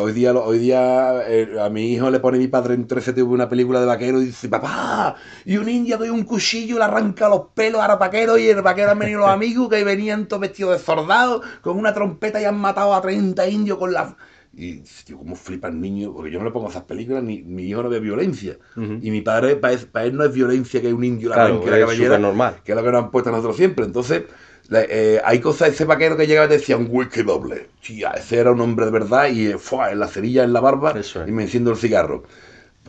[0.00, 3.48] hoy día, hoy día eh, a mi hijo le pone mi padre en 13 una
[3.48, 7.46] película de vaquero y dice, papá, y un indio con un cuchillo le arranca los
[7.54, 10.78] pelos a los vaqueros y el vaquero han venido los amigos que venían todos vestidos
[10.78, 14.16] de soldados con una trompeta y han matado a 30 indios con la
[14.54, 17.64] y, tío, cómo flipa el niño, porque yo no le pongo esas películas, ni mi
[17.64, 18.58] hijo no ve violencia.
[18.76, 22.56] Y mi padre, para él, no es violencia que un indio la la cabellera, normal.
[22.64, 23.84] que es lo que nos han puesto a nosotros siempre.
[23.86, 24.24] Entonces,
[24.70, 27.68] eh, hay cosas, ese vaquero que llegaba y decía un whisky doble.
[27.80, 29.56] Chía, ese era un hombre de verdad y eh,
[29.90, 30.94] en la cerilla en la barba
[31.26, 32.24] y me enciendo el cigarro.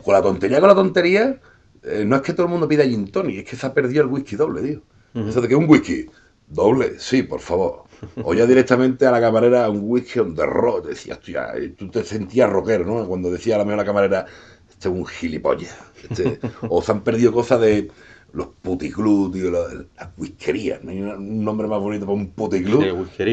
[0.02, 1.40] Con la tontería, con la tontería,
[1.82, 4.02] eh, no es que todo el mundo pida gin tonic, es que se ha perdido
[4.02, 4.82] el whisky doble, tío.
[5.14, 6.06] Eso de que un whisky
[6.48, 7.83] doble, sí, por favor.
[8.22, 10.88] O ya directamente a la camarera un whisky on the road.
[10.88, 13.06] Decías, tú, ya, tú te sentías rockero, ¿no?
[13.06, 14.26] Cuando decía a la mejor la camarera,
[14.68, 15.76] este es un gilipollas.
[16.08, 17.90] Este, o se han perdido cosas de
[18.34, 20.82] los puticlubs, tío, las whiskerías.
[20.82, 22.82] No hay un nombre más bonito para un puticlub.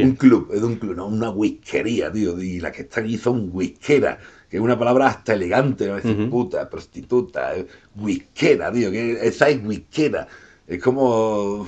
[0.03, 2.39] un club, es un club, no, una whiskería, tío.
[2.39, 4.19] Y las que están allí son whiskeras,
[4.49, 7.53] que es una palabra hasta elegante, no decir puta, prostituta,
[7.95, 10.27] whiskera, tío, que esa es whiskera.
[10.67, 11.67] Es como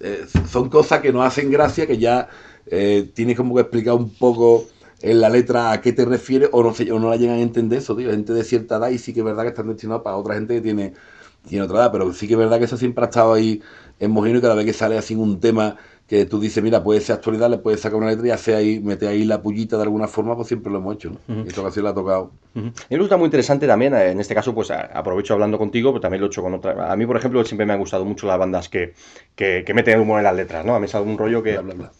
[0.00, 2.28] eh, son cosas que nos hacen gracia, que ya
[2.66, 4.66] eh, tienes como que explicar un poco
[5.00, 7.78] en la letra a qué te refieres o no, o no la llegan a entender
[7.78, 8.10] eso, tío.
[8.10, 10.54] Gente de cierta edad y sí que es verdad que están destinados para otra gente
[10.54, 10.94] que tiene,
[11.48, 13.62] tiene otra edad, pero sí que es verdad que eso siempre ha estado ahí
[14.00, 15.76] en Mojino y cada vez que sale así un tema
[16.08, 18.80] que tú dices, mira, puede ser actualidad, le puedes sacar una letra y hacer ahí,
[18.80, 21.18] mete ahí la pullita de alguna forma, pues siempre lo hemos hecho, ¿no?
[21.28, 21.46] Uh -huh.
[21.46, 22.32] Esta ocasión la ha tocado.
[22.54, 22.72] Uh -huh.
[22.90, 26.22] me gusta muy interesante también, eh, en este caso, pues aprovecho hablando contigo, pero también
[26.22, 26.90] lo he hecho con otra.
[26.90, 28.94] A mí, por ejemplo, siempre me han gustado mucho las bandas que,
[29.36, 30.74] que, que meten humor en las letras, ¿no?
[30.74, 31.52] A mí es algún rollo que.
[31.52, 31.92] Bla, bla, bla.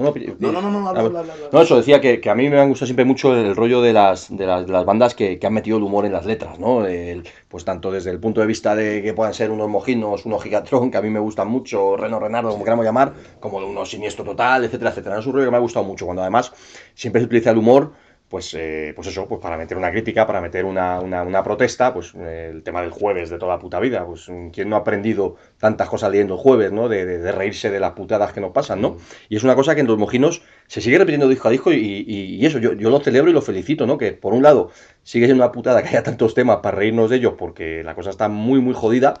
[0.00, 2.86] No, no, no, no, no, no, eso decía que, que, a mí me han gustado
[2.86, 5.76] siempre mucho el rollo de las, de las, de las bandas que, que, han metido
[5.76, 6.86] el humor en las letras, ¿no?
[6.86, 10.42] El, pues tanto desde el punto de vista de que puedan ser unos mojinos, unos
[10.42, 14.24] gigatrón, que a mí me gustan mucho, Reno Renardo, como queramos llamar, como unos siniestro
[14.24, 15.18] total, etcétera, etcétera.
[15.18, 16.52] Es un rollo que me ha gustado mucho, cuando además
[16.94, 17.92] siempre se utiliza el humor
[18.30, 21.92] pues, eh, pues eso, pues para meter una crítica, para meter una, una, una protesta,
[21.92, 24.78] pues eh, el tema del jueves de toda la puta vida, pues quién no ha
[24.78, 26.88] aprendido tantas cosas leyendo el jueves, ¿no?
[26.88, 28.98] De, de, de reírse de las putadas que nos pasan, ¿no?
[29.28, 32.04] Y es una cosa que en los mojinos se sigue repitiendo disco a disco y,
[32.06, 33.98] y, y eso, yo, yo, lo celebro y lo felicito, ¿no?
[33.98, 34.70] Que por un lado
[35.02, 38.10] sigue siendo una putada que haya tantos temas para reírnos de ellos porque la cosa
[38.10, 39.14] está muy, muy jodida,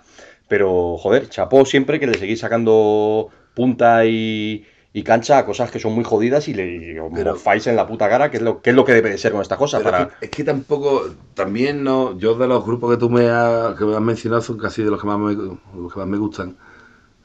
[0.46, 5.78] pero joder, chapó siempre que le seguís sacando punta y y cancha a cosas que
[5.78, 8.76] son muy jodidas y le mofáis en la puta cara, que es lo que es
[8.76, 9.80] lo que debe de ser con esta cosa.
[9.80, 10.02] Para...
[10.02, 13.76] Es, que, es, que, tampoco, también no, yo de los grupos que tú me has,
[13.76, 16.18] que me has mencionado son casi de los que más me, los que más me
[16.18, 16.56] gustan.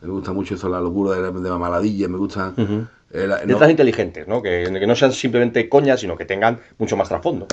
[0.01, 2.54] Me gusta mucho eso, la locura de la, de la maladilla, me gustan...
[2.58, 2.88] Uh -huh.
[3.12, 4.43] eh, la, no, inteligentes, ¿no?
[4.43, 7.47] Que, que, no sean simplemente coñas, sino que tengan mucho más trasfondo.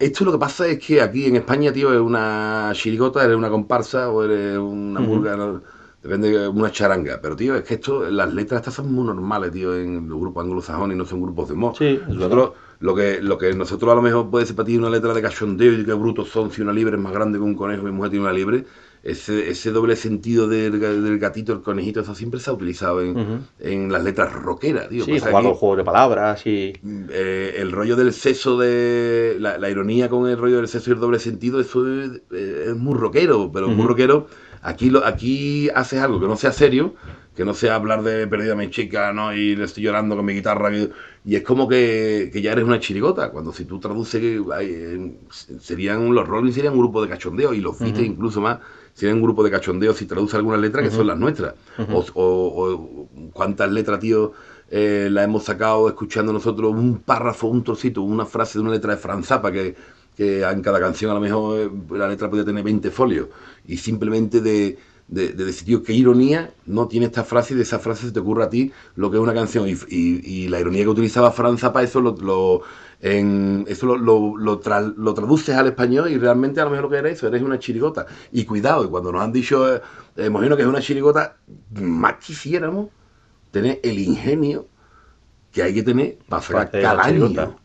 [0.00, 3.50] Esto lo que pasa es que aquí en España, tío, es una chirigota, eres una
[3.50, 5.06] comparsa o eres una uh -huh.
[5.06, 5.36] burga...
[5.36, 5.62] ¿no?
[6.02, 7.20] Depende de una charanga.
[7.22, 10.44] Pero, tío, es que esto, las letras estas son muy normales, tío, en los grupos
[10.44, 11.74] anglosajones y no son grupos de humor.
[11.78, 14.90] Sí, nosotros, lo que, lo que nosotros a lo mejor puede ser para ti una
[14.90, 17.54] letra de cachondeo y qué brutos son si una libre es más grande que un
[17.54, 18.64] conejo y mi mujer tiene una libre.
[19.04, 23.16] Ese, ese doble sentido del, del, gatito, el conejito, eso siempre se ha utilizado en,
[23.16, 23.40] uh -huh.
[23.58, 25.04] en las letras rockeras, tío.
[25.04, 26.72] Sí, jugando juegos de palabras y...
[27.10, 29.36] Eh, el rollo del sexo de...
[29.40, 32.76] La, la, ironía con el rollo del sexo y el doble sentido, eso es, es
[32.76, 33.74] muy rockero, pero uh -huh.
[33.74, 34.28] muy rockero
[34.62, 36.94] Aquí, lo, aquí haces algo que no sea serio,
[37.34, 39.34] que no sea hablar de perdida mi chica, ¿no?
[39.34, 40.70] Y le estoy llorando con mi guitarra.
[41.24, 43.30] Y es como que, que ya eres una chirigota.
[43.30, 44.40] Cuando si tú traduces,
[45.60, 48.04] serían los Rolling serían un grupo de cachondeo y los uh -huh.
[48.04, 48.58] incluso más
[48.94, 50.96] serían un grupo de cachondeo si traduce algunas letras que uh -huh.
[50.96, 51.54] son las nuestras.
[51.78, 52.12] Uh -huh.
[52.14, 54.32] o, o, o, cuántas letras, tío,
[54.70, 58.92] eh, las hemos sacado escuchando nosotros un párrafo, un trocito, una frase de una letra
[58.92, 59.74] de Franz Zappa que
[60.16, 63.28] que en cada canción a lo mejor eh, la letra podía tener 20 folios
[63.66, 67.62] y simplemente de, de, de, decir, tío, qué ironía no tiene esta frase y de
[67.62, 69.68] esa frase se te ocurre a ti lo que es una canción.
[69.68, 72.62] Y, y, y la ironía que utilizaba Franz Zappa eso lo, lo
[73.00, 76.84] en, eso lo, lo, lo, tra, lo, traduces al español y realmente a lo mejor
[76.84, 78.06] lo que eres eso, eres una chirigota.
[78.30, 79.80] Y cuidado, y cuando nos han dicho eh,
[80.16, 81.36] eh, imagino que es una chirigota
[81.72, 82.88] más quisiéramos
[83.50, 84.68] tener el ingenio
[85.50, 87.56] que hay que tener para sacar cada año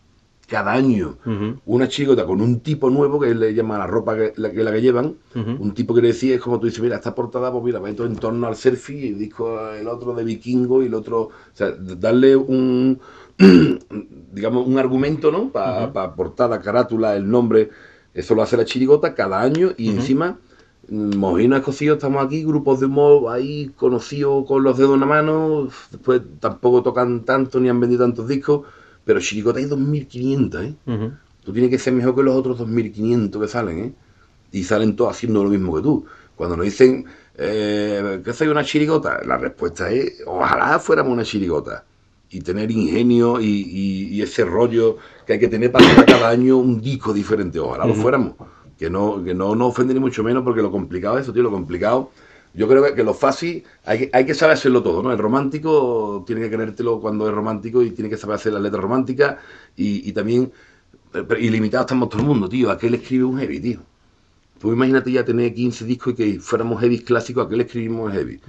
[0.47, 1.59] cada año uh -huh.
[1.65, 4.71] una chirigota con un tipo nuevo que le llama la ropa que la que, la
[4.71, 5.59] que llevan, uh -huh.
[5.59, 7.89] un tipo que le decía, es como tú dices, mira, esta portada, pues mira, va
[7.89, 11.71] en torno al selfie, el disco, el otro de vikingo y el otro, o sea,
[11.77, 12.99] darle un,
[14.33, 15.49] digamos, un argumento, ¿no?
[15.49, 15.93] Para uh -huh.
[15.93, 17.69] pa portada, carátula, el nombre,
[18.13, 20.39] eso lo hace la chirigota cada año y encima...
[20.89, 25.67] Mojino Escocido, estamos aquí, grupos de humor ahí conocidos con los dedos en la mano,
[25.91, 28.61] después tampoco tocan tanto ni han vendido tantos discos,
[29.07, 30.75] pero Chiricota hay 2.500, ¿eh?
[30.85, 31.17] Uh -huh.
[31.43, 33.93] Tú tienes que ser mejor que los otros 2.500 que salen, ¿eh?
[34.51, 36.05] y salen todos haciendo lo mismo que tú.
[36.35, 41.83] Cuando nos dicen eh, que soy una chirigota, la respuesta es ojalá fuéramos una chirigota
[42.29, 47.13] y tener ingenio y, ese rollo que hay que tener para cada año un disco
[47.13, 47.59] diferente.
[47.59, 48.33] Ojalá lo fuéramos.
[48.77, 51.41] Que no, que no nos ofende ni mucho menos porque lo complicado es eso, tío,
[51.43, 52.11] lo complicado.
[52.53, 55.11] Yo creo que, lo fácil hay que, hay que saber hacerlo todo, ¿no?
[55.11, 58.81] El romántico tiene que creértelo cuando es romántico y tiene que saber hacer las letras
[58.81, 59.37] románticas
[59.75, 60.51] y, y también
[61.13, 62.71] eh, ilimitado estamos todo el mundo, tío.
[62.71, 63.79] ¿A qué le escribe un heavy, tío?
[64.59, 68.11] Tú imagínate ya tener 15 discos y que fuéramos heavy clásicos, ¿a qué le escribimos
[68.11, 68.39] heavy?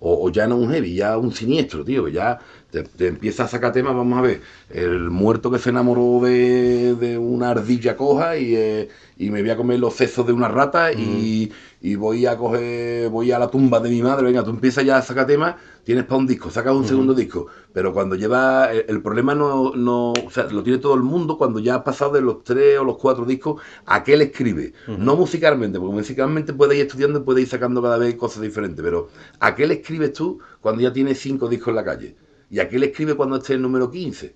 [0.00, 2.38] o, ya no un heavy, ya un siniestro, tío, ya
[2.70, 4.40] te, empieza a sacar temas, vamos a ver,
[4.70, 9.56] el muerto que se enamoró de, una ardilla coja y, eh, y, me voy a
[9.56, 13.80] comer los sesos de una rata y, y, voy a coger, voy a la tumba
[13.80, 16.74] de mi madre, venga, tú empiezas ya a sacar temas, tienes para un disco, sacas
[16.74, 20.94] un segundo disco, pero cuando lleva, el, problema no, no, o sea, lo tiene todo
[20.94, 24.16] el mundo cuando ya ha pasado de los tres o los cuatro discos, ¿a qué
[24.16, 24.72] le escribe?
[24.86, 28.82] No musicalmente, porque musicalmente puede ir estudiando y puede ir sacando cada vez cosas diferentes,
[28.82, 29.08] pero
[29.40, 32.16] ¿a qué le escribes tú cuando ya tienes cinco discos en la calle?
[32.50, 34.34] ¿Y a qué le escribe cuando esté el número 15?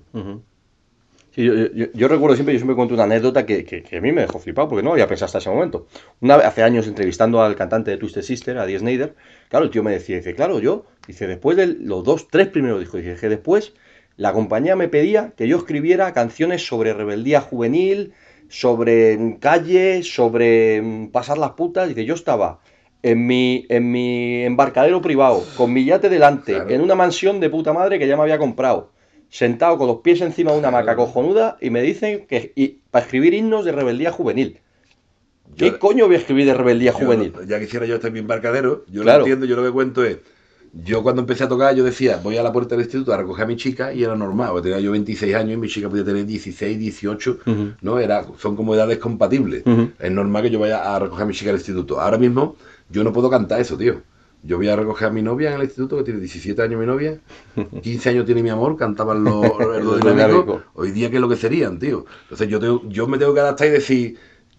[1.35, 4.83] Yo, recuerdo siempre, yo siempre cuento una anécdota que, a mí me dejó flipado porque
[4.83, 5.87] no había pensado hasta ese momento.
[6.21, 9.15] Una vez, hace años, entrevistando al cantante de Twisted Sister, a Die Snyder,
[9.49, 12.81] claro, el tío me decía, dice, claro, yo, dice, después de los dos, tres primeros
[12.81, 13.73] discos, dice, que después
[14.17, 18.13] la compañía me pedía que yo escribiera canciones sobre rebeldía juvenil,
[18.49, 22.61] sobre calle, sobre mm, pasar las putas, dice, yo estaba
[23.03, 27.73] en mi, en mi embarcadero privado, con mi yate delante, en una mansión de puta
[27.73, 28.91] madre que ya me había comprado,
[29.33, 32.53] sentado con los pies encima de una maca cojonuda y me dicen que
[32.91, 34.61] para escribir himnos de rebeldía juvenil.
[35.57, 37.33] ¿Qué coño voy a escribir de rebeldía juvenil?
[37.49, 40.19] Ya quisiera yo estar en mi embarcadero, yo lo entiendo, yo lo que cuento es,
[40.75, 43.45] yo cuando empecé a tocar, yo decía, voy a la puerta del instituto a recoger
[43.45, 46.05] a mi chica y era normal, porque tenía yo 26 años y mi chica podía
[46.05, 47.39] tener 16, 18,
[47.81, 47.99] ¿no?
[47.99, 49.65] Era, son como edades compatibles.
[49.99, 51.99] Es normal que yo vaya a recoger a mi chica al instituto.
[51.99, 52.57] Ahora mismo
[52.91, 54.03] yo no puedo cantar eso, tío.
[54.45, 56.87] Yo voy a recoger a mi novia en el instituto, que tiene 17 años mi
[56.87, 57.19] novia,
[57.81, 59.47] 15 años tiene mi amor, cantaban los,
[59.83, 62.07] los Hoy día, ¿qué es lo que serían, tío?
[62.23, 64.19] Entonces yo, yo me tengo que adaptar y decir,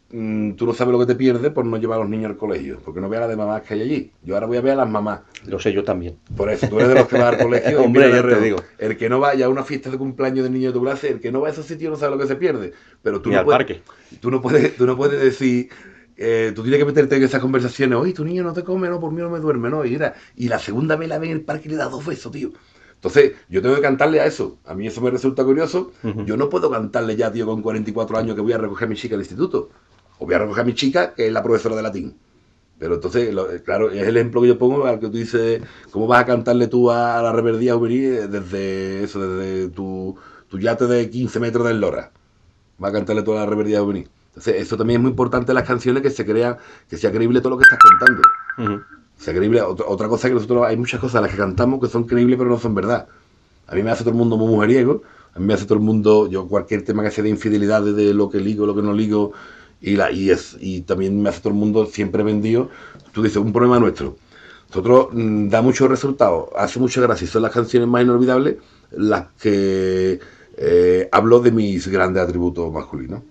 [0.10, 2.38] mm, tú no sabes lo que te pierdes por no llevar a los niños al
[2.38, 4.12] colegio, porque no veas a las mamás que hay allí.
[4.24, 5.20] Yo ahora voy a ver a las mamás.
[5.48, 6.16] Lo sé yo también.
[6.38, 7.82] Por eso, tú eres de los que van al colegio.
[7.84, 8.58] Hombre, ya te digo.
[8.78, 11.20] El que no vaya a una fiesta de cumpleaños del niño de tu clase, el
[11.20, 12.72] que no va a esos sitios no sabe lo que se pierde.
[13.02, 13.82] Pero tú Ni no al parque.
[14.22, 15.70] Tú no puedes, tú no puedes decir
[16.18, 17.98] eh, tú tienes que meterte en esas conversaciones.
[17.98, 19.86] Oye, tu niño no te come, no, por mí no me duerme, no.
[19.86, 22.06] Y, era, y la segunda vez la ve en el parque y le da dos
[22.06, 22.52] besos, tío.
[22.96, 24.60] Entonces, yo tengo que cantarle a eso.
[24.66, 25.92] A mí eso me resulta curioso.
[26.26, 28.96] Yo no puedo cantarle ya, tío, con 44 años que voy a recoger a mi
[28.96, 29.70] chica al instituto.
[30.20, 32.18] O voy a recoger a mi chica, que es la profesora de latín.
[32.78, 36.22] Pero entonces, claro, es el ejemplo que yo pongo al que tú dices, ¿cómo vas
[36.22, 40.16] a cantarle tú a la reverdía juvenil desde eso, desde tu,
[40.48, 42.12] tu yate de 15 metros del Lora?
[42.78, 44.10] Vas a cantarle tú a la reverdía juvenil.
[44.34, 46.58] Entonces, eso también es muy importante en las canciones, que se crea,
[46.90, 48.84] que sea creíble todo lo que estás contando.
[49.16, 49.62] Sea creíble.
[49.62, 52.58] Otra, cosa que nosotros, hay muchas cosas las que cantamos que son creíbles pero no
[52.60, 53.08] son verdad.
[53.68, 55.04] A mí me hace todo el mundo muy mujeriego,
[55.36, 58.14] a mí me hace todo el mundo, yo cualquier tema que sea de infidelidad, de
[58.14, 59.34] lo que ligo, lo que no ligo,
[59.80, 62.70] y, la, y, es, y también me hace todo el mundo siempre vendido.
[63.12, 64.18] Tú dices, un problema nuestro.
[64.70, 68.58] Nosotros mm, da muchos resultados, hace mucha gracia, son las canciones más inolvidables
[68.90, 70.20] las que
[70.58, 73.22] eh, hablo de mis grandes atributos masculinos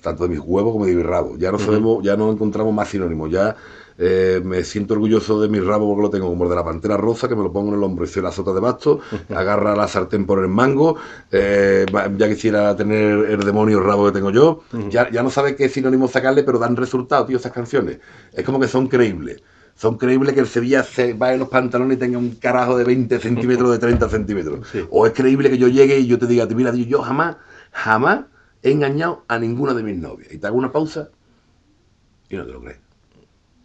[0.00, 1.36] tanto de mis huevos como de mi rabo.
[1.36, 3.30] Ya no sabemos, ya no encontramos más sinónimos.
[3.30, 3.56] Ya
[4.02, 6.96] eh, me siento orgulloso de mi rabo porque lo tengo como el de la pantera
[6.96, 9.76] rosa, que me lo pongo en el hombro y soy la sota de basto, agarra
[9.76, 10.96] la sartén por el mango,
[11.30, 11.84] eh,
[12.16, 14.62] ya quisiera tener el demonio rabo que tengo yo.
[14.88, 17.98] ya, ya no sabe qué sinónimo sacarle, pero dan resultado, tío, esas canciones.
[18.32, 19.42] Es como que son creíbles.
[19.74, 22.84] Son creíbles que el Sevilla se vaya en los pantalones y tenga un carajo de
[22.84, 24.66] 20 centímetros, de 30 centímetros.
[24.90, 27.36] O es creíble que yo llegue y yo te diga, mira, yo jamás,
[27.70, 28.20] jamás
[28.62, 30.32] he engañado a ninguna de mis novias.
[30.32, 31.10] Y te hago una pausa
[32.28, 32.78] y no te lo crees.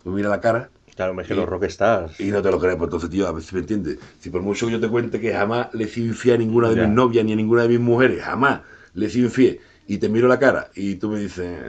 [0.04, 0.70] Tú mira la cara.
[0.96, 2.20] Claro, me que los rockstars.
[2.22, 4.00] Y no te lo crees, pues entonces, tío, a ver si me entiendes.
[4.20, 6.84] Si por mucho que yo te cuente que jamás le sido infiel a ninguna de
[6.84, 8.62] mis novias ni a ninguna de mis mujeres, jamás
[8.94, 11.60] le sido infiel, y te miro la cara y tú me dices,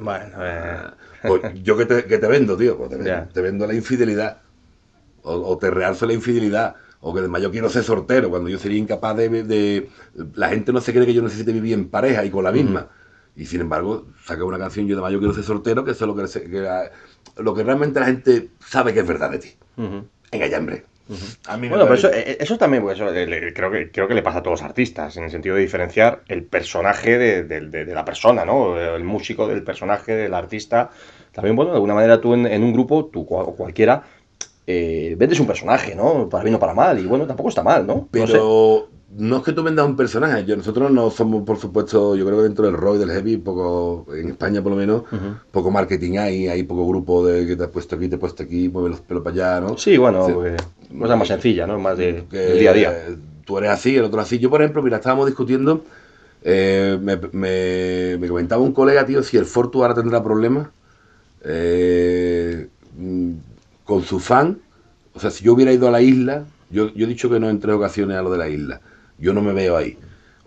[0.00, 0.80] bueno, eh.
[1.22, 4.38] pues yo que te, que te, vendo, tío, pues te, vendo, la infidelidad.
[5.22, 8.58] O, o te realzo la infidelidad o que además yo quiero ser sortero, cuando yo
[8.58, 9.88] sería incapaz de,
[10.34, 12.88] La gente no se cree que yo necesite vivir en pareja y con la misma.
[13.36, 16.08] Y sin embargo, saca una canción, yo además yo quiero ser sortero, que eso es
[16.08, 16.90] lo que,
[17.42, 19.48] lo que realmente la gente sabe que es verdad de ti.
[20.30, 20.84] Venga ya, hombre.
[21.70, 24.38] bueno, pero eso, eh, eso también, pues, eso, eh, creo, que, creo que le pasa
[24.38, 28.78] a todos los artistas, en el sentido de diferenciar el personaje de, la persona, ¿no?
[28.78, 30.90] El músico del personaje, del artista.
[31.32, 34.02] También, bueno, de alguna manera tú en, un grupo, tú o cualquiera,
[34.70, 36.28] eh, vendes un personaje, ¿no?
[36.28, 38.08] Para bien o para mal, y bueno, tampoco está mal, ¿no?
[38.10, 42.24] Pero no es que tú vendas un personaje, yo, nosotros no somos, por supuesto, yo
[42.24, 45.02] creo que dentro del rock y del heavy, poco, en España por lo menos,
[45.50, 48.42] poco marketing hay, hay poco grupo de que te has puesto aquí, te has puesto
[48.44, 49.76] aquí, mueve los pelos para allá, ¿no?
[49.76, 50.26] Sí, bueno,
[50.98, 51.78] cosa más sencilla, ¿no?
[51.78, 52.92] Más de, del día a día.
[53.44, 54.38] Tú eres así, el otro así.
[54.38, 55.82] Yo, por ejemplo, mira, estábamos discutiendo,
[56.44, 57.16] eh, me,
[58.16, 60.68] me, comentaba un colega, tío, si el Fortu ahora tendrá problemas
[61.42, 62.68] eh,
[63.90, 64.58] con su fan.
[65.12, 67.50] O sea, si yo hubiera ido a la isla, yo, yo he dicho que no
[67.50, 68.80] en tres ocasiones a lo de la isla
[69.20, 69.96] yo no me veo ahí.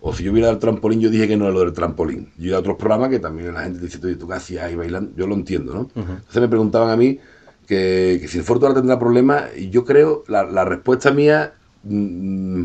[0.02, 2.30] O si yo hubiera al trampolín, yo dije que no es lo del trampolín.
[2.38, 5.12] Yo iba a otros programas que también la gente dice, ¿tú qué hacías ahí bailando?
[5.16, 5.90] Yo lo entiendo, ¿no?
[5.96, 7.20] Entonces me preguntaban a mí
[7.66, 11.54] que, si el Fortuna tendrá problemas, y yo creo, la, respuesta mía,
[11.84, 12.64] mm,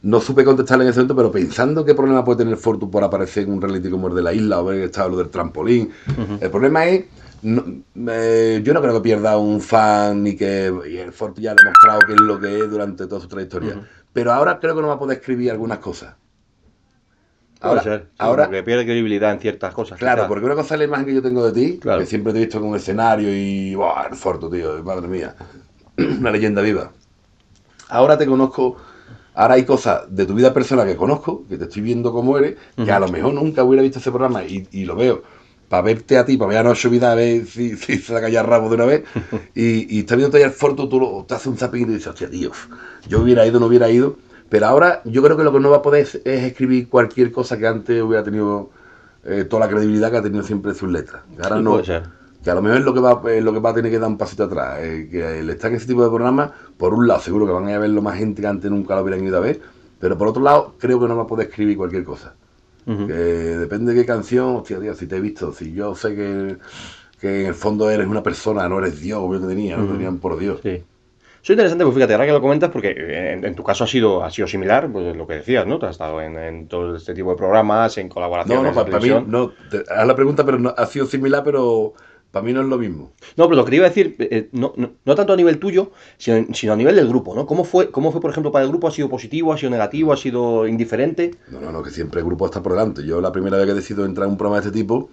[0.00, 3.42] no supe contestarle en ese momento, pero pensando qué problema puede tener Fortu por aparecer
[3.42, 5.90] en un reality como el de la isla o ver que estaba lo del trampolín.
[6.40, 7.04] El problema es
[7.42, 12.00] yo no creo que pierda un fan ni que y el Fortu ya ha demostrado
[12.06, 14.94] que es lo que es durante toda su trayectoria pero ahora creo que no va
[14.94, 16.16] a poder escribir algunas cosas.
[17.60, 18.08] Ahora, ser.
[18.18, 19.98] ahora porque pierde credibilidad en ciertas cosas.
[19.98, 22.40] Claro, porque una cosa es la imagen que yo tengo de ti, que siempre te
[22.40, 23.76] he visto en un escenario y.
[23.76, 24.08] ¡Buah!
[24.10, 25.36] El Forto, tío, madre mía.
[25.96, 26.90] Una leyenda viva.
[27.88, 28.76] Ahora te conozco.
[29.34, 32.56] Ahora hay cosas de tu vida personal que conozco, que te estoy viendo como eres,
[32.74, 35.22] que a lo mejor nunca hubiera visto ese programa y, lo veo
[35.68, 38.42] para verte a ti, para ver a Noche Vida, a ver si, se saca ya
[38.42, 39.04] rabo de una vez,
[39.54, 42.08] y, y estás viendo todavía el Forto, tú lo, te haces un zapping y dices,
[42.08, 42.52] hostia, tío,
[43.08, 44.16] yo hubiera ido, no hubiera ido.
[44.48, 47.58] Pero ahora yo creo que lo que no va a poder es, escribir cualquier cosa
[47.58, 48.70] que antes hubiera tenido
[49.24, 51.22] eh, toda la credibilidad que ha tenido siempre sus letras.
[51.42, 51.82] ahora no.
[51.82, 54.08] Que a lo mejor es lo que va, lo que va a tener que dar
[54.08, 54.78] un pasito atrás.
[54.80, 57.68] Eh, que el estar en ese tipo de programas, por un lado, seguro que van
[57.68, 59.60] a verlo más gente que antes nunca lo hubieran ido a ver.
[59.98, 62.34] Pero por otro lado, creo que no va a poder escribir cualquier cosa.
[62.96, 66.56] Depende de qué canción, hostia, tío, si te he visto, si yo sé que,
[67.20, 70.18] que en el fondo eres una persona, no eres Dios, yo te tenía, no tenían
[70.18, 70.60] por Dios.
[70.62, 70.82] Sí.
[71.40, 72.94] Eso es interesante, pues fíjate, ahora que lo comentas, porque
[73.32, 75.78] en, tu caso ha sido, ha sido similar, pues lo que decías, ¿no?
[75.78, 78.64] Te has estado en, todo este tipo de programas, en colaboración.
[78.64, 79.52] No, no, para, mí, no,
[79.88, 81.94] haz la pregunta, pero no, ha sido similar, pero
[82.30, 83.12] para mí no es lo mismo.
[83.36, 86.54] No, pero lo que iba a decir, eh, no, no, tanto a nivel tuyo, sino,
[86.54, 87.46] sino, a nivel del grupo, ¿no?
[87.46, 88.86] ¿Cómo fue, ¿Cómo fue, por ejemplo, para el grupo?
[88.88, 89.52] ¿Ha sido positivo?
[89.52, 90.12] ¿Ha sido negativo?
[90.12, 91.34] ¿Ha sido indiferente?
[91.50, 93.04] No, no, no, que siempre el grupo está por delante.
[93.04, 95.08] Yo la primera vez que he decidido entrar en un programa de este tipo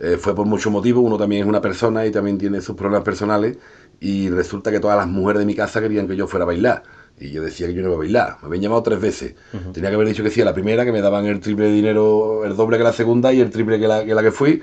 [0.00, 1.02] eh, fue por muchos motivos.
[1.04, 3.56] Uno también es una persona y también tiene sus problemas personales
[4.00, 6.82] y resulta que todas las mujeres de mi casa querían que yo fuera a bailar.
[7.20, 8.36] Y yo decía que yo no iba a bailar.
[8.42, 9.34] Me habían llamado tres veces.
[9.72, 11.72] Tenía que haber dicho que sí a la primera, que me daban el triple de
[11.72, 14.62] dinero, el doble que la segunda y el triple que la que, la que fui.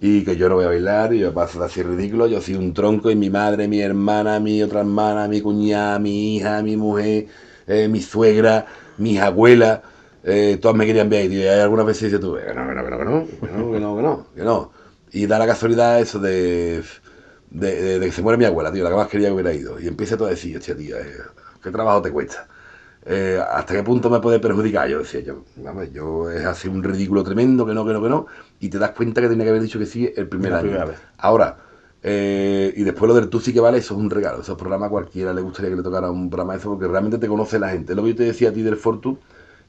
[0.00, 2.26] Y que yo no voy a bailar y yo paso así ridículo.
[2.26, 6.36] Yo soy un tronco y mi madre, mi hermana, mi otra hermana, mi cuñada, mi
[6.36, 7.26] hija, mi mujer,
[7.66, 8.66] eh, mi suegra,
[8.98, 9.80] mis abuelas,
[10.24, 11.30] eh, todas me querían ver.
[11.32, 13.72] Y algunas veces dices tú, que no, que no, que no, que no, que no,
[13.72, 14.72] que no, que no, no.
[15.12, 16.82] Y da la casualidad eso de
[17.54, 19.78] de, que se muere mi abuela, tío, la que más quería que hubiera ido.
[19.80, 21.16] Y empieza todo a decir, hostia, tío, eh,
[21.62, 22.48] ¿qué trabajo te cuesta?
[23.06, 24.88] Eh, ¿Hasta qué punto me puede perjudicar?
[24.88, 28.08] Yo decía, yo, vamos, yo es así un ridículo tremendo, que no, que no, que
[28.08, 28.26] no.
[28.60, 30.78] Y te das cuenta que tenía que haber dicho que sí el primer año.
[31.18, 31.58] Ahora,
[32.02, 34.40] eh, y después lo del tú sí que vale, eso es un regalo.
[34.40, 37.28] Esos programas cualquiera le gustaría que le tocara un programa de eso porque realmente te
[37.28, 37.94] conoce la gente.
[37.94, 39.18] Lo que yo te decía a ti del Fortu,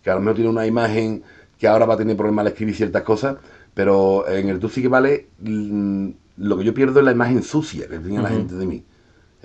[0.01, 1.23] que a lo mejor tiene una imagen
[1.57, 3.37] que ahora va a tener problemas al escribir ciertas cosas,
[3.73, 7.43] pero en el tú sí que vale mm, lo que yo pierdo es la imagen
[7.43, 8.83] sucia que tenía la gente de mí.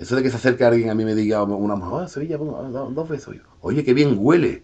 [0.01, 2.35] Eso de que se acerque alguien a mí y me diga una mujer, oh, Sevilla,
[2.37, 3.35] dos besos.
[3.61, 4.63] Oye, qué bien huele.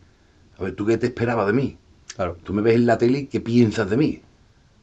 [0.58, 1.78] A ver, ¿tú qué te esperabas de mí?
[2.16, 2.38] Claro.
[2.44, 4.24] Tú me ves en la tele y qué piensas de mí.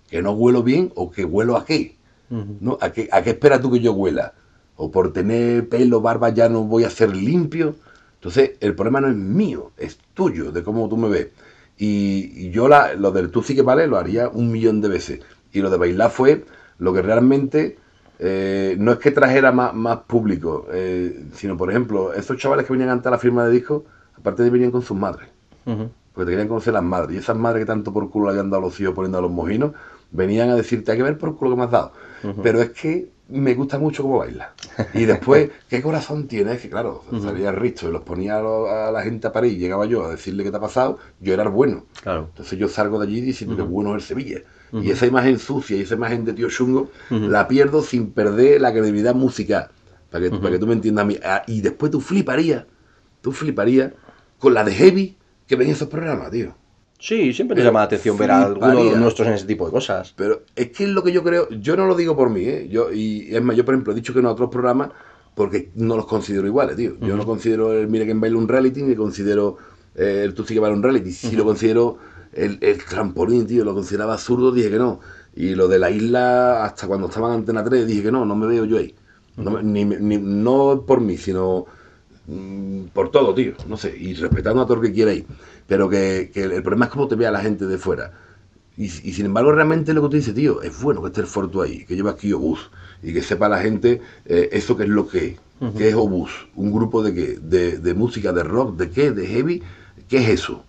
[0.08, 1.96] ¿Que no huelo bien o que huelo a qué?
[2.30, 2.78] ¿No?
[2.80, 4.34] ¿A, qué ¿A qué esperas tú que yo huela?
[4.76, 7.74] ¿O por tener pelo, barba ya no voy a ser limpio?
[8.14, 11.30] Entonces, el problema no es mío, es tuyo, de cómo tú me ves.
[11.76, 15.20] Y, yo la, lo del tú sí que vale lo haría un millón de veces.
[15.52, 16.44] Y lo de bailar fue
[16.78, 17.76] lo que realmente
[18.18, 22.72] eh, no es que trajera más, más público, eh, sino, por ejemplo, esos chavales que
[22.72, 23.82] venían antes a la firma de discos,
[24.16, 25.28] aparte de venían con sus madres.
[25.64, 27.16] Porque te querían conocer las madres.
[27.16, 29.30] Y esas madres que tanto por culo le habían dado los hijos poniendo a los
[29.30, 29.72] mojinos,
[30.10, 31.92] venían a decirte, hay que ver por culo que me has dado.
[32.42, 34.52] Pero es que me gusta mucho cómo baila.
[34.92, 36.60] Y después, ¿qué corazón tienes?
[36.60, 40.10] Que claro, salía Risto y los ponía a, la gente a París, llegaba yo a
[40.10, 41.84] decirle qué te ha pasado, yo era el bueno.
[42.02, 42.28] Claro.
[42.30, 44.40] Entonces yo salgo de allí diciendo que bueno es el Sevilla.
[44.82, 48.72] Y esa imagen sucia y esa imagen de tío chungo la pierdo sin perder la
[48.72, 49.70] credibilidad musical.
[50.10, 51.16] Para que, para que tú me entiendas a mí.
[51.24, 52.66] Ah, y después tú fliparías,
[53.20, 53.92] tú fliparías
[54.38, 56.54] con la de Heavy que ven esos programas, tío.
[56.98, 59.72] Sí, siempre te llama la atención ver a algunos de nuestros en ese tipo de
[59.72, 60.14] cosas.
[60.16, 62.68] Pero es que es lo que yo creo, yo no lo digo por mí, ¿eh?
[62.70, 64.90] Yo, y es más, yo por ejemplo he dicho que no a otros programas
[65.34, 66.96] porque no los considero iguales, tío.
[67.00, 69.58] Yo no considero el Mire que baila un reality, ni considero
[69.96, 71.12] eh, el Tú sí que baila un reality.
[71.12, 71.98] Sí lo considero
[72.36, 75.00] el, el, trampolín, tío, lo consideraba absurdo, dije que no.
[75.36, 78.36] Y lo de la isla, hasta cuando estaba en Antena 3, dije que no, no
[78.36, 78.94] me veo yo ahí.
[79.36, 81.66] No, ni, ni, no por mí, sino
[82.26, 85.26] mm, por todo, tío, no sé, y respetando a todo lo que quiera ir.
[85.66, 88.12] Pero que, el problema es cómo te vea la gente de fuera.
[88.76, 91.62] Y, sin embargo, realmente lo que tú dices, tío, es bueno que esté el Fortu
[91.62, 92.70] ahí, que lleva aquí Obús
[93.04, 95.36] y que sepa la gente eh, eso que es lo que es,
[95.76, 99.62] que es Obús, un grupo de qué, de, música, de rock, de qué, de heavy,
[100.08, 100.64] ¿qué es eso?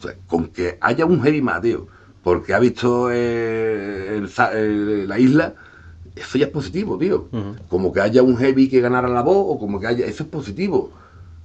[0.00, 1.86] O sea, con que haya un heavy más, tío,
[2.22, 4.22] porque ha visto eh,
[5.06, 5.54] la isla,
[6.16, 7.28] eso ya es positivo, tío.
[7.68, 10.28] Como que haya un heavy que ganara la voz, o como que haya, eso es
[10.30, 10.90] positivo.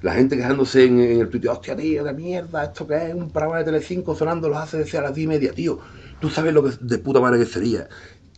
[0.01, 3.58] La gente quejándose en, el Twitter, hostia, tío, de mierda, esto que es un programa
[3.60, 5.80] de Telecinco sonando los hace decir a las 10 y media, tío.
[6.22, 7.89] Tú sabes lo que de puta madre que sería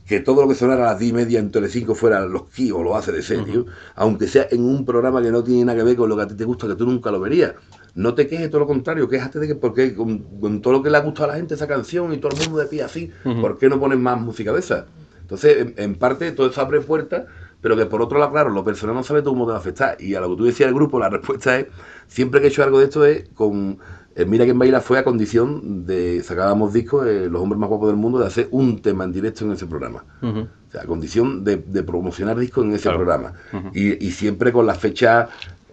[0.07, 2.71] que todo lo que sonara a las 10 y media en Telecinco fuera los Ki
[2.71, 3.65] o los hace de serio,
[3.95, 6.27] aunque sea en un programa que no tiene nada que ver con lo que a
[6.27, 7.55] ti te gusta, que tú nunca lo verías.
[7.97, 10.97] No te quejes todo lo contrario, quéjate de que porque con, todo lo que le
[10.97, 13.57] ha gustado a la gente esa canción y todo el mundo de pie así, ¿por
[13.57, 14.85] qué no pones más música de esa?
[15.19, 17.23] Entonces, en, parte, todo eso abre puertas
[17.59, 19.97] pero que por otro lado, claro, lo personal no sabe cómo te va a afectar.
[19.99, 21.67] Y a lo que tú decías del grupo, la respuesta es,
[22.07, 23.79] siempre que he hecho algo de esto es con...
[24.15, 27.87] Eh, Mira quién baila fue a condición de, sacábamos discos, eh, los hombres más guapos
[27.87, 30.05] del mundo, de hacer un tema en directo en ese programa.
[30.21, 33.33] O sea, a condición de, promocionar discos en ese programa.
[33.73, 35.29] y, y, siempre con la fecha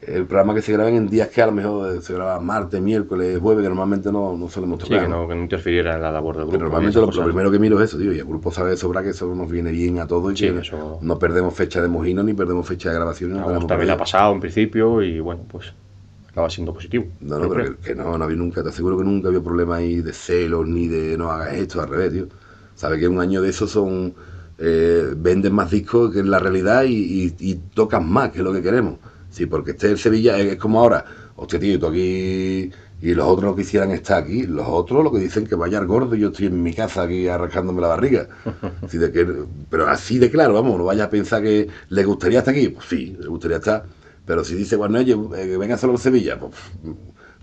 [0.07, 3.39] el programa que se graba en días que a lo mejor se graba martes, miércoles,
[3.41, 4.99] jueves, que normalmente no, no solemos tocar.
[4.99, 6.59] Sí, que no, que no interfiriera en la labor del grupo.
[6.59, 9.03] Pero normalmente lo, primero que miro es eso, tío, y el grupo sabe de sobra
[9.03, 10.63] que eso nos viene bien a todos y que
[11.01, 13.33] no perdemos fecha de mojino ni perdemos fecha de grabación.
[13.33, 15.73] No, también ha pasado en principio y bueno, pues
[16.29, 17.07] acaba siendo positivo.
[17.21, 20.01] No, no, pero que, no, no había nunca, te aseguro que nunca había problema ahí
[20.01, 22.27] de celos ni de no hagas esto, al revés, tío.
[22.75, 24.15] Sabe que un año de eso son...
[24.57, 28.53] Eh, venden más discos que en la realidad y, y, y tocan más que lo
[28.53, 29.01] que queremos.
[29.35, 31.05] Sí, porque este el Sevilla es como ahora,
[31.35, 32.71] hostia, tío, tú aquí
[33.03, 34.45] y los otros lo que hicieran está aquí.
[34.45, 37.03] Los otros lo que dicen que vaya al gordo y yo estoy en mi casa
[37.03, 38.29] aquí arrancándome la barriga.
[38.83, 39.27] Así de que,
[39.69, 42.69] pero así de claro, vamos, no vaya a pensar que le gustaría estar aquí.
[42.69, 43.85] Pues sí, le gustaría estar.
[44.25, 46.53] Pero si dice, bueno, oye, eh, que venga solo a Sevilla, pues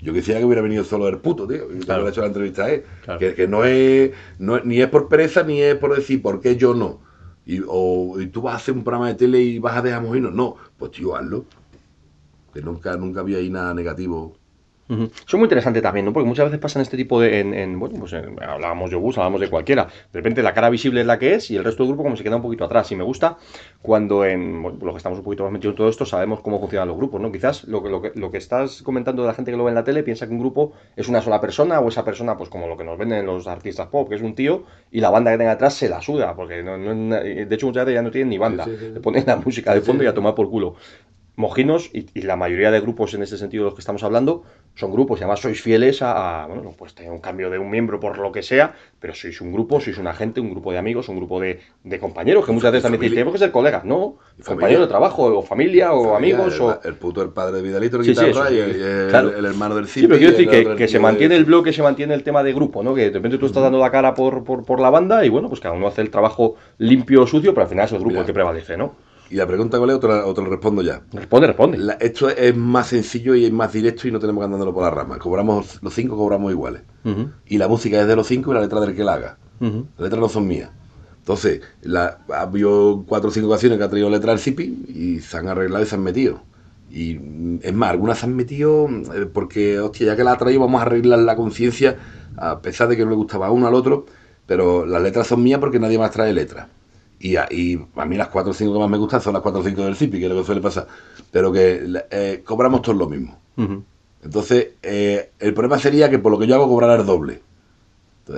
[0.01, 1.67] yo quisiera que hubiera venido solo el puto, tío.
[1.75, 2.07] Y claro.
[2.07, 2.83] hecho la entrevista a él.
[3.19, 6.73] Que, no, es, no ni es por pereza ni es por decir por qué yo
[6.73, 7.01] no.
[7.45, 10.01] Y, o y tú vas a hacer un programa de tele y vas a dejar
[10.01, 10.33] mojinos.
[10.33, 11.45] No, pues tío, hazlo
[12.53, 14.35] que nunca, nunca había ahí nada negativo.
[14.91, 16.11] Eso es muy interesante también, ¿no?
[16.11, 17.39] Porque muchas veces pasan este tipo de.
[17.39, 19.85] En, bueno, pues hablábamos de bus, hablábamos de cualquiera.
[19.85, 22.17] De repente la cara visible es la que es y el resto del grupo como
[22.17, 22.91] se queda un poquito atrás.
[22.91, 23.37] Y me gusta
[23.81, 26.59] cuando en bueno, lo que estamos un poquito más metidos en todo esto sabemos cómo
[26.59, 27.31] funcionan los grupos, ¿no?
[27.31, 29.69] Quizás lo que, lo que, lo que estás comentando de la gente que lo ve
[29.69, 32.49] en la tele piensa que un grupo es una sola persona o esa persona, pues
[32.49, 35.31] como lo que nos venden los artistas pop, que es un tío y la banda
[35.31, 38.29] que tenga atrás se la suda, porque no, de hecho muchas veces ya no tienen
[38.29, 38.65] ni banda.
[38.65, 40.75] Le ponen la música de fondo y a tomar por culo.
[41.35, 44.43] Mojinos y, la mayoría de grupos en ese sentido de los que estamos hablando
[44.75, 47.99] son grupos y además sois fieles a, bueno, pues tener un cambio de un miembro
[47.99, 51.09] por lo que sea, pero sois un grupo, sois una gente, un grupo de amigos,
[51.09, 51.59] un grupo de,
[51.99, 55.41] compañeros que muchas veces también dicen, tenemos que ser colegas, no, compañeros de trabajo o
[55.41, 56.79] familia o amigos el, o...
[56.83, 60.03] El puto el padre de Vidalito, el guitarra y, el, hermano del cine.
[60.03, 62.83] Sí, pero quiero decir que, se mantiene el bloque, se mantiene el tema de grupo,
[62.83, 62.93] ¿no?
[62.93, 65.59] Que de repente tú estás dando la cara por, por, la banda y bueno, pues
[65.59, 68.25] cada uno hace el trabajo limpio o sucio, pero al final es el grupo el
[68.25, 68.95] que prevalece, ¿no?
[69.31, 71.01] Y la pregunta cuál es, o te, lo respondo ya.
[71.13, 71.95] Responde, responde.
[72.01, 74.89] esto es más sencillo y es más directo y no tenemos que andándolo por la
[74.89, 75.17] rama.
[75.19, 76.81] Cobramos, los cinco cobramos iguales.
[77.45, 79.37] Y la música es de los cinco y la letra del que la haga.
[79.61, 80.71] Las letras no son mías.
[81.19, 85.19] Entonces, la, ha habido cuatro o cinco ocasiones que ha traído letra del CIPI y
[85.21, 86.41] se han arreglado y se han metido.
[86.89, 90.37] Y mm, es más, algunas se han metido eh, porque, hostia, ya que la ha
[90.37, 91.97] traído, vamos a arreglar la conciencia,
[92.35, 94.07] a pesar de que no le gustaba a uno al otro,
[94.45, 96.67] pero las letras son mías porque nadie más trae letras.
[97.23, 99.61] Y a, a, mí las 4 o 5 que más me gustan son las 4
[99.61, 100.87] o 5 del CIPI, que es lo que suele pasar.
[101.29, 103.37] Pero que eh, cobramos todos lo mismo.
[104.23, 107.41] Entonces, eh, el problema sería que por lo que yo hago cobrar el doble.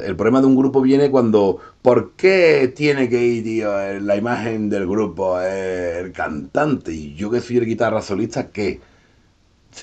[0.03, 3.71] el problema de un grupo viene cuando, ¿por qué tiene que ir, tío,
[4.01, 6.91] la imagen del grupo, el cantante?
[6.91, 8.81] Y yo que soy el guitarra solista, ¿qué?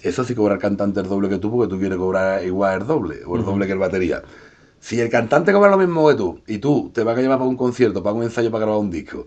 [0.03, 2.87] Eso sí cobrar el cantante el doble que tú, porque tú quieres cobrar igual el
[2.87, 4.23] doble, o el doble que el batería.
[4.81, 7.49] Si el cantante cobra lo mismo que tú, y tú te vas a llevar para
[7.49, 9.27] un concierto, para un ensayo, para grabar un disco,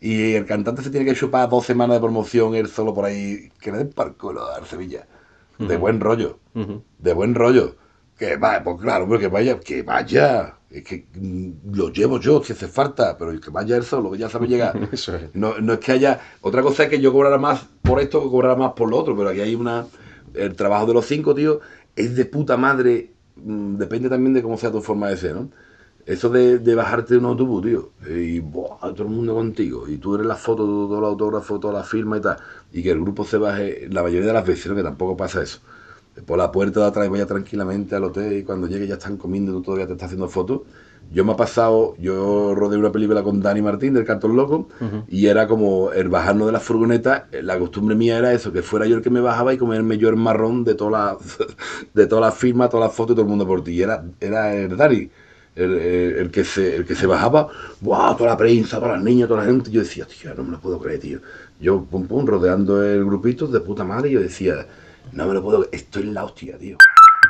[0.00, 3.50] y el cantante se tiene que chupar dos semanas de promoción él solo por ahí,
[3.60, 5.06] que le den par culo a Sevilla.
[5.58, 6.40] De buen rollo.
[6.98, 7.76] De buen rollo.
[8.18, 10.56] Que vaya, pues claro, pero que vaya, que vaya.
[10.70, 14.18] Es que mm, lo llevo yo, si hace falta, pero que vaya él solo, que
[14.18, 14.78] ya sabe llegar.
[15.34, 16.20] no, no es que haya.
[16.40, 19.16] Otra cosa es que yo cobrara más por esto que cobrara más por lo otro,
[19.16, 19.86] pero aquí hay una.
[20.34, 21.60] El trabajo de los cinco, tío,
[21.94, 25.50] es de puta madre depende también de cómo sea tu forma de ser, ¿no?
[26.06, 28.92] Eso de, bajarte de un autobús, tío, y ¡buah!
[28.92, 32.18] todo el mundo contigo, y tú eres la foto, todo el autógrafo, toda la firma
[32.18, 32.36] y tal,
[32.72, 34.76] y que el grupo se baje, la mayoría de las veces, ¿no?
[34.76, 35.60] que tampoco pasa eso.
[36.26, 39.52] Por la puerta de atrás vaya tranquilamente al hotel y cuando llegue ya están comiendo
[39.52, 40.62] y tú todavía te estás haciendo fotos.
[41.12, 44.68] Yo me ha pasado, yo rodé una película con Dani Martín del Cartón Loco
[45.08, 48.86] y era como el bajarnos de la furgoneta, la costumbre mía era eso, que fuera
[48.86, 51.38] yo el que me bajaba y comerme yo el marrón de todas las
[51.94, 53.72] de todas las firmas, todas las fotos y todo el mundo por ti.
[53.72, 55.10] Y era, era el Dani.
[55.56, 57.48] El, que se, el que se bajaba,
[57.80, 58.16] ¡buah!
[58.16, 59.70] toda la prensa, todas las niñas, toda la gente.
[59.70, 61.20] Yo decía, tío, no me lo puedo creer, tío.
[61.60, 64.66] Yo, pum, pum, rodeando el grupito de puta madre, yo decía,
[65.12, 66.76] no me lo puedo creer, esto es la hostia, tío.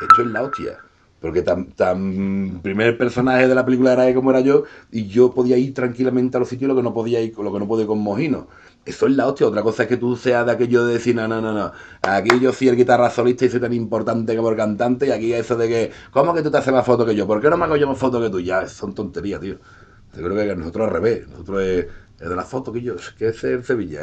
[0.01, 0.79] Esto es la hostia.
[1.21, 5.57] Porque tan, tan primer personaje de la película era como era yo, y yo podía
[5.57, 7.99] ir tranquilamente a los sitios lo que no podía ir, lo que no podía con
[7.99, 8.47] Mojino.
[8.85, 9.47] Eso es la hostia.
[9.47, 11.73] Otra cosa es que tú seas de aquello de decir, no, no, no, no.
[12.03, 15.33] Aquí yo soy el guitarra solista y soy tan importante como el cantante, y aquí
[15.33, 17.27] eso de que, ¿cómo que tú te haces más fotos que yo?
[17.27, 18.41] ¿Por qué no me hago yo más fotos que tú?
[18.41, 19.59] Ya, son tonterías, tío.
[20.17, 21.27] Yo creo que nosotros al revés.
[21.29, 21.87] Nosotros es,
[22.19, 24.03] de la foto que yo, que es el Sevilla.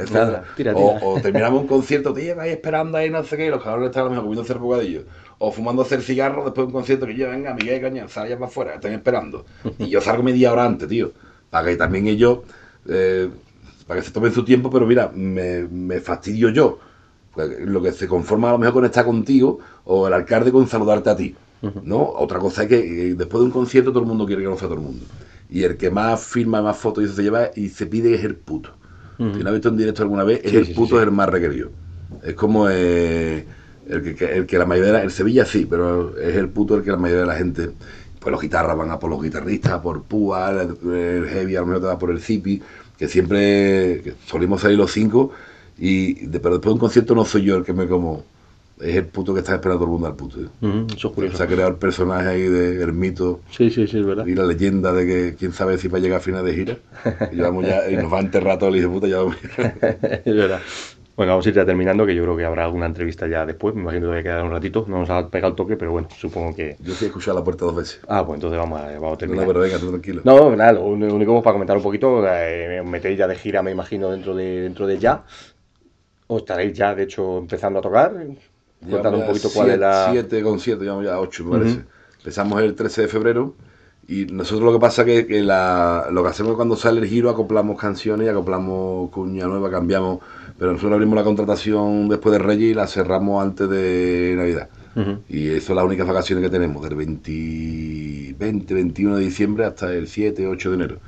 [0.75, 4.01] O, terminamos un concierto, tío, ahí esperando ahí, no sé qué, y los cabrones están
[4.01, 5.03] a lo mejor comiendo bocadillo
[5.43, 8.47] o fumando hacer cigarro después de un concierto que yo, venga, Miguel Caña, salgan para
[8.47, 9.43] afuera, están esperando.
[9.79, 11.13] Y yo salgo media hora antes, tío,
[11.49, 12.39] para que también ellos,
[12.87, 13.27] eh,
[13.87, 16.77] para que se tomen su tiempo, pero mira, me, fastidio yo.
[17.33, 20.67] Pues, lo que se conforma a lo mejor con estar contigo o el alcalde con
[20.67, 21.35] saludarte a ti.
[21.83, 22.03] ¿no?
[22.03, 24.69] Otra cosa es que eh, después de un concierto todo el mundo quiere conocer a
[24.69, 25.05] todo el mundo.
[25.51, 28.35] Y el que más firma, más fotos y se lleva y se pide es el
[28.35, 28.71] puto.
[29.17, 31.69] Si no has visto en directo alguna vez, es el puto es el más requerido.
[32.23, 32.67] Es como...
[32.69, 33.45] Eh,
[33.87, 36.75] el que, el que la mayoría de la, el Sevilla sí, pero es el puto
[36.75, 37.71] el que la mayoría de la gente,
[38.19, 41.81] pues los guitarras van a por los guitarristas, por Púa, el, Heavy a lo mejor
[41.81, 42.61] te va por el Zipi,
[42.97, 45.31] que siempre solimos salir los cinco,
[45.77, 48.23] y de, pero después de un concierto no soy yo el que me como,
[48.81, 50.39] es el puto que está esperando todo el mundo al puto.
[50.39, 51.37] eso es curioso.
[51.37, 53.41] Se ha creado el personaje ahí de Hermito.
[53.49, 54.25] Sí, sí, sí, es verdad.
[54.25, 56.77] Y la leyenda de que quién sabe si va a llegar a final de gira.
[57.31, 59.37] Y, vamos ya, y nos va a enterrar todo el hijo de puta, ya vamos.
[60.25, 60.61] es verdad.
[61.15, 63.75] Bueno, vamos a ir ya terminando, que yo creo que habrá alguna entrevista ya después.
[63.75, 64.85] Me imagino que va a quedar un ratito.
[64.87, 66.77] No nos ha pegado el toque, pero bueno, supongo que.
[66.79, 68.01] Yo sí he escuchado la puerta dos veces.
[68.07, 69.45] Ah, pues entonces vamos a, vamos a terminar.
[69.45, 70.21] No, pero venga, tú tranquilo.
[70.23, 74.09] No, nada, lo único para comentar un poquito, eh, metéis ya de gira, me imagino,
[74.09, 75.23] dentro de, dentro de ya.
[76.27, 78.13] ¿O estaréis ya, de hecho, empezando a tocar?
[78.89, 80.09] Contando un poquito cuál es la.
[80.11, 81.81] 7 con 7, llevamos ya 8, me parece.
[82.17, 83.55] Empezamos el 13 de febrero.
[84.07, 87.29] Y nosotros lo que pasa es que, la, lo que hacemos cuando sale el giro,
[87.29, 90.19] acoplamos canciones y acoplamos cuña nueva, cambiamos
[90.61, 94.69] pero nosotros abrimos la contratación después de Reyes y la cerramos antes de Navidad.
[95.27, 99.91] Y eso es las únicas vacaciones que tenemos, del 20, 20, 21 de diciembre hasta
[99.91, 100.99] el 7, 8 de enero.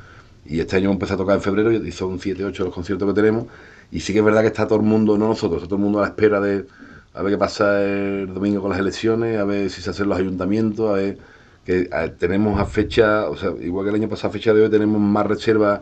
[0.47, 3.13] Y este año empezado a tocar en febrero y son 7, 8 los conciertos que
[3.13, 3.45] tenemos.
[3.91, 5.83] Y sí que es verdad que está todo el mundo, no nosotros, está todo el
[5.83, 6.65] mundo a la espera de
[7.13, 10.17] a ver qué pasa el domingo con las elecciones, a ver si se hacen los
[10.17, 11.17] ayuntamientos, a ver
[11.65, 14.69] que tenemos a fecha, o sea, igual que el año pasado, a fecha de hoy,
[14.69, 15.79] tenemos más reservas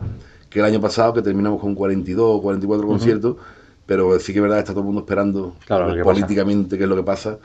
[0.48, 3.36] que el año pasado, que terminamos con 42 o 44 conciertos
[3.86, 5.56] pero sí que es verdad que está todo el mundo esperando
[6.02, 7.38] políticamente qué es lo que pasa.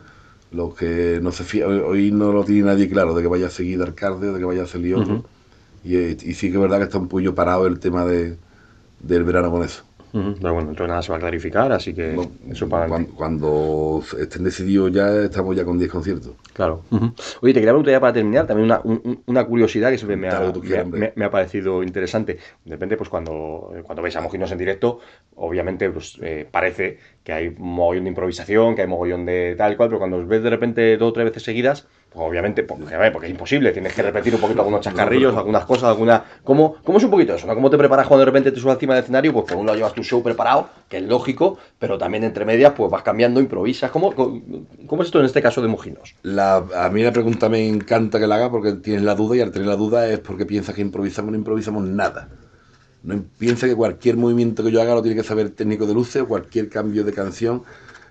[0.52, 3.50] Lo que no se fía, hoy no lo tiene nadie claro de que vaya a
[3.50, 5.26] seguir Arcade, de que vaya a salir otro.
[5.84, 8.38] y, y, sí que es verdad que está un poquillo parado el tema de,
[9.02, 9.84] del verano con eso.
[10.12, 12.18] Pero bueno, entonces nada se va a clarificar, así que
[12.50, 16.32] eso para cuando, estén decididos ya estamos ya con 10 conciertos.
[16.54, 16.84] Claro.
[17.42, 20.52] Oye, te quería preguntar ya para terminar también una, una curiosidad que siempre me ha,
[21.16, 22.38] me, ha, parecido interesante.
[22.66, 25.00] De repente, pues cuando, cuando veis a Mojinos en directo,
[25.36, 29.76] obviamente pues, eh, parece que hay mogollón de improvisación, que hay mogollón de tal y
[29.76, 33.28] cual, pero cuando os ves de repente dos o tres veces seguidas, obviamente, porque, porque
[33.28, 36.24] es imposible, tienes que repetir un poquito algunos chascarrillos, algunas cosas, alguna...
[36.44, 37.48] ¿Cómo, ¿Cómo es un poquito eso?
[37.48, 37.54] ¿no?
[37.54, 39.34] ¿Cómo te preparas cuando de repente te subes encima del escenario?
[39.34, 42.74] Pues por un lado llevas tu show preparado, que es lógico, pero también entre medias
[42.76, 43.92] pues vas cambiando, improvisas.
[43.92, 46.16] ¿Cómo, cómo, es esto en este caso de Mojinos?
[46.24, 49.42] La, a mí la pregunta me encanta que la haga porque tienes la duda y
[49.42, 52.30] al tener la duda es porque piensas que improvisamos, no improvisamos nada.
[53.04, 55.94] No piensa que cualquier movimiento que yo haga lo tiene que saber el técnico de
[55.94, 57.64] luces, cualquier cambio de canción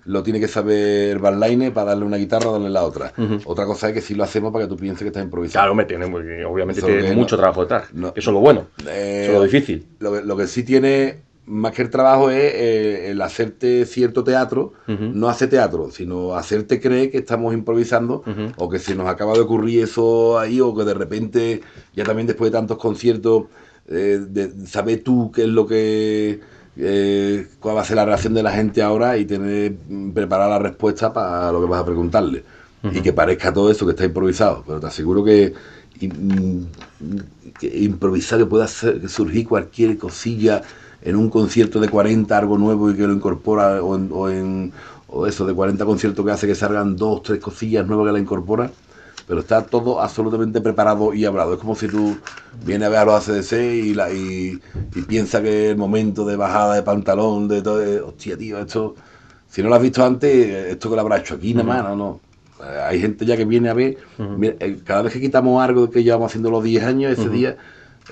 [0.07, 3.13] lo tiene que saber Barline para darle una guitarra o darle la otra.
[3.45, 5.59] Otra cosa es que si lo hacemos para que tú pienses que estás improvisando.
[5.59, 6.05] Claro, me tiene,
[6.45, 7.89] obviamente tiene mucho trabajo detrás.
[7.93, 8.67] eso es lo bueno.
[8.87, 9.85] Eh, eso es lo difícil.
[9.99, 15.27] Lo, que sí tiene más que el trabajo es eh, el hacerte cierto teatro, no
[15.27, 18.23] hace teatro, sino hacerte creer que estamos improvisando
[18.57, 21.61] o que se nos acaba de ocurrir eso ahí o que de repente,
[21.93, 23.45] ya también después de tantos conciertos,
[23.89, 24.19] eh,
[24.65, 26.39] sabes tú qué es lo que
[26.79, 30.49] eh, cuál va a ser la reacción de la gente ahora y tener mm, preparada
[30.49, 32.43] la respuesta para lo que vas a preguntarle.
[32.83, 34.63] Y que parezca todo eso que está improvisado.
[34.65, 35.53] Pero te aseguro que,
[37.61, 40.61] improvisar que pueda surgir cualquier cosilla
[41.01, 44.71] en un concierto de 40, algo nuevo y que lo incorpora, o en, o, en,
[45.07, 48.19] o eso, de 40 conciertos que hace que salgan dos, tres cosillas nuevas que la
[48.19, 48.71] incorpora
[49.27, 51.53] pero está todo absolutamente preparado y hablado.
[51.53, 52.17] Es como si tú
[52.65, 54.57] vienes a ver a los ACDC y, la, y,
[55.07, 58.95] piensas que el momento de bajada de pantalón, de todo, hostia, tío, esto,
[59.49, 61.95] si no lo has visto antes, esto que lo habrá hecho aquí nada más, no,
[61.95, 62.19] no.
[62.63, 66.03] Eh, hay gente ya que viene a ver, eh, cada vez que quitamos algo que
[66.03, 67.57] llevamos haciendo los 10 años, ese día,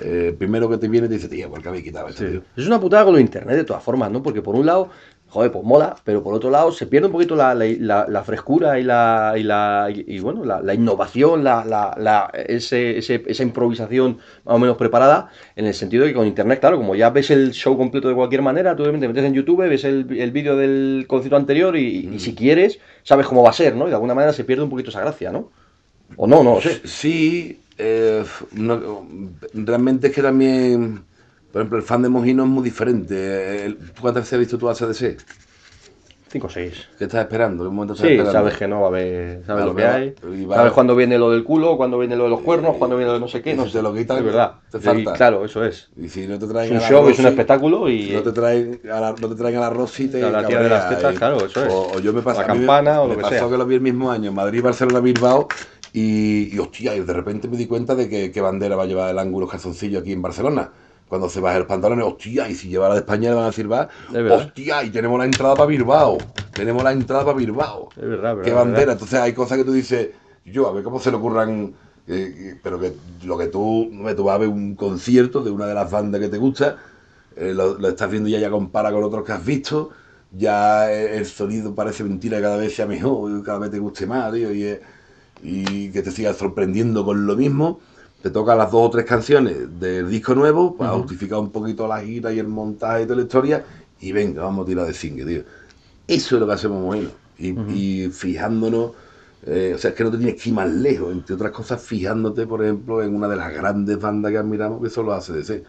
[0.02, 2.26] eh, primero que te viene te dice, tío, ¿por qué habéis quitado esto?
[2.26, 2.42] tío?".
[2.54, 4.22] Es una putada con lo internet de todas formas, ¿no?
[4.22, 4.90] Porque por un lado,
[5.28, 8.24] joder, pues mola, pero por otro lado se pierde un poquito la, la- la- la
[8.24, 13.22] frescura y la, y la y, y, bueno, la, innovación, la, la- la- ese, ese-
[13.26, 16.94] esa improvisación más o menos preparada, en el sentido de que con internet, claro, como
[16.94, 20.06] ya ves el show completo de cualquier manera, tú te metes en YouTube, ves el,
[20.18, 23.86] el vídeo del concierto anterior y, y si quieres, sabes cómo va a ser, ¿no?
[23.86, 25.50] Y de alguna manera se pierde un poquito esa gracia, ¿no?
[26.16, 26.80] O no, no lo sé.
[26.84, 29.06] Sí, eh, no-
[29.54, 31.04] realmente es que también,
[31.56, 33.64] por ejemplo, el fan de Mojino es muy diferente.
[33.64, 35.16] El- ¿tú ¿Cuántas veces has visto tú ACDC?
[36.30, 36.86] 5 o 6.
[36.98, 37.64] ¿Qué estás esperando?
[37.64, 38.32] ¿Qué momento estás Sí, esperando?
[38.32, 41.30] sabes que no va a haber, sabes lo que hay, va- sabes cuándo viene lo
[41.30, 43.54] del culo, cuándo viene lo de los cuernos, cuándo viene lo de no sé qué,
[43.54, 43.78] no si sé.
[43.78, 44.54] te lo quitan, es verdad.
[44.70, 45.14] te Y falta.
[45.14, 45.88] claro, eso es.
[45.96, 48.22] Y si no te Es traen un a la show, es un espectáculo y No
[48.22, 50.68] te traen a la, no te traen a la Rosy te A la tía de
[50.68, 51.70] las tetas, y- claro, eso es.
[51.72, 53.50] O, o yo me pasé La a me- campana o me lo que pasó sea.
[53.50, 55.48] que lo vi el mismo año, Madrid, Barcelona, Bilbao,
[55.92, 58.86] y, y hostia, y de repente me di cuenta de que qué bandera va a
[58.86, 60.70] llevar el ángulo calzoncillo aquí en Barcelona.
[61.08, 63.48] Cuando se baja los pantalones, hostia, y si lleva la de España le van a
[63.48, 63.88] decir, va,
[64.30, 66.18] hostia, y tenemos la entrada para Bilbao,
[66.52, 67.90] tenemos la entrada para Bilbao.
[67.96, 68.78] Es verdad, Qué verdad, bandera.
[68.80, 68.92] verdad.
[68.94, 70.10] Entonces hay cosas que tú dices,
[70.44, 71.74] yo, a ver cómo se le ocurran,
[72.08, 72.92] eh, eh, pero que
[73.24, 76.28] lo que tú, tú vas a ver un concierto de una de las bandas que
[76.28, 76.76] te gusta,
[77.36, 79.90] eh, lo, lo estás viendo y ya, ya compara con otros que has visto,
[80.32, 84.32] ya eh, el sonido parece mentira, cada vez sea mejor, cada vez te guste más,
[84.32, 84.76] tío, y,
[85.42, 87.78] y que te sigas sorprendiendo con lo mismo.
[88.22, 92.00] Te tocan las dos o tres canciones del disco nuevo para justificar un poquito la
[92.00, 93.64] gira y el montaje y toda la historia,
[94.00, 95.42] y venga, vamos a tirar de singue, tío.
[96.06, 97.10] Eso es lo que hacemos Mojino.
[97.38, 97.56] Y,
[98.06, 98.92] y fijándonos,
[99.42, 101.82] eh, o sea, es que no te tienes que ir más lejos, entre otras cosas,
[101.82, 105.64] fijándote, por ejemplo, en una de las grandes bandas que admiramos, que son los ACDC.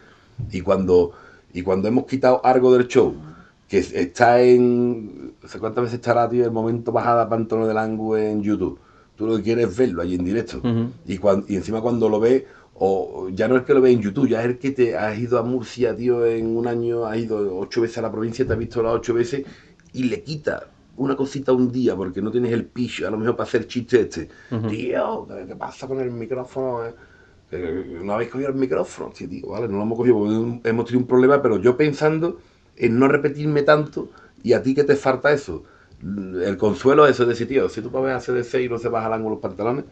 [0.50, 1.12] Y cuando,
[1.52, 3.22] y cuando hemos quitado algo del show,
[3.68, 5.36] que es- está en.
[5.42, 8.80] O sea, ¿cuántas veces estará, tío, el momento bajada para Antonio del Angu en YouTube?
[9.18, 10.60] Tú lo que quieres es verlo ahí en directo.
[11.04, 12.44] Y, cuan- y encima cuando lo ves,
[12.74, 15.18] o ya no es que lo ves en YouTube, ya es el que te has
[15.18, 18.52] ido a Murcia, tío, en un año, has ido ocho veces a la provincia, te
[18.52, 19.44] has visto las ocho veces
[19.92, 23.34] y le quita una cosita un día porque no tienes el picho, a lo mejor
[23.36, 24.28] para hacer chiste este.
[24.68, 26.84] Tío, ¿qué, pasa con el micrófono?
[26.86, 26.94] eh?
[27.50, 30.84] Eh, No habéis cogido el micrófono, sí, tío, vale, no lo hemos cogido porque hemos
[30.84, 32.38] tenido un problema, pero yo pensando
[32.76, 34.10] en no repetirme tanto
[34.42, 35.64] y a ti que te falta eso.
[36.02, 38.88] El consuelo es eso de decir, tío, si tú hacer de 6 y no se
[38.88, 39.84] baja al ángulo los pantalones,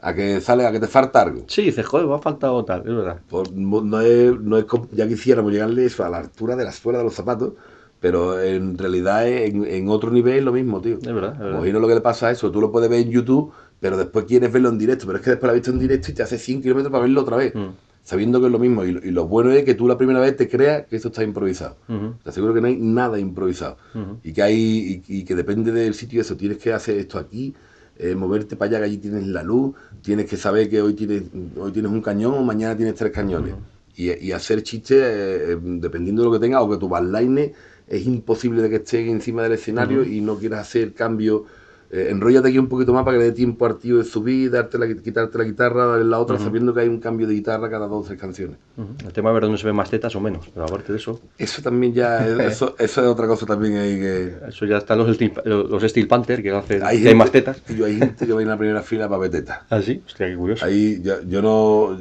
[0.00, 1.44] a que sale, a que te falta algo.
[1.48, 3.20] Sí, dices, joder, me ha faltado tal, es verdad.
[3.28, 6.98] Pues no es, no es ya quisiéramos llegarle eso a la altura de la suela
[6.98, 7.54] de los zapatos,
[8.00, 10.98] pero en realidad es en, en otro nivel lo mismo, tío.
[10.98, 11.58] Es verdad, es verdad.
[11.58, 14.24] Mojino lo que le pasa a eso, tú lo puedes ver en YouTube, pero después
[14.24, 16.22] quieres verlo en directo, pero es que después lo has visto en directo y te
[16.22, 17.68] hace 100 kilómetros para verlo otra vez, Mm.
[18.08, 18.84] Sabiendo que es lo mismo.
[18.84, 21.08] Y, lo- y lo bueno es que tú la primera vez te creas que esto
[21.08, 21.76] está improvisado.
[21.88, 22.14] Ujú.
[22.22, 23.76] Te aseguro que no hay nada improvisado.
[24.24, 27.54] Y que hay y, y que depende del sitio eso, tienes que hacer esto aquí,
[27.98, 31.24] eh, moverte para allá que allí tienes la luz, tienes que saber que hoy tienes
[31.58, 33.54] hoy tienes un cañón, mañana tienes tres cañones.
[33.96, 37.52] y, y hacer chistes eh, eh, dependiendo de lo que tengas o que tu backline
[37.88, 41.44] es imposible de que esté encima del escenario y no quieras hacer cambio.
[41.90, 44.50] Eh, enróllate aquí un poquito más para que le dé tiempo al tío de subir,
[44.50, 47.70] darte la, quitarte la guitarra, darle la otra, sabiendo que hay un cambio de guitarra
[47.70, 48.58] cada dos o tres canciones.
[48.76, 49.06] Ujú.
[49.06, 51.18] El tema de ver dónde se ven más tetas o menos, pero aparte de eso,
[51.38, 54.34] Eso también ya, es- eso, eso es otra cosa también ahí que...
[54.48, 57.62] eso ya están los Steel, los Steel Panther que hacen Hay, hay más tetas.
[57.62, 59.60] Tío, hay gente que va en la primera fila para ver tetas.
[59.70, 60.66] Ah, sí, hostia, qué curioso.
[60.66, 61.98] Ahí yo, yo no.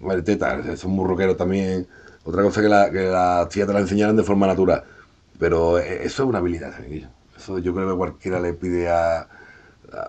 [0.00, 1.86] Bueno, tetas, son muy rockeros también.
[2.24, 4.82] Otra cosa que, la, que las tías te la enseñaran de forma natural.
[5.38, 7.08] Pero eh, eso es una habilidad, Guillo.
[7.40, 9.20] Eso yo creo que cualquiera le pide a.
[9.20, 9.28] a-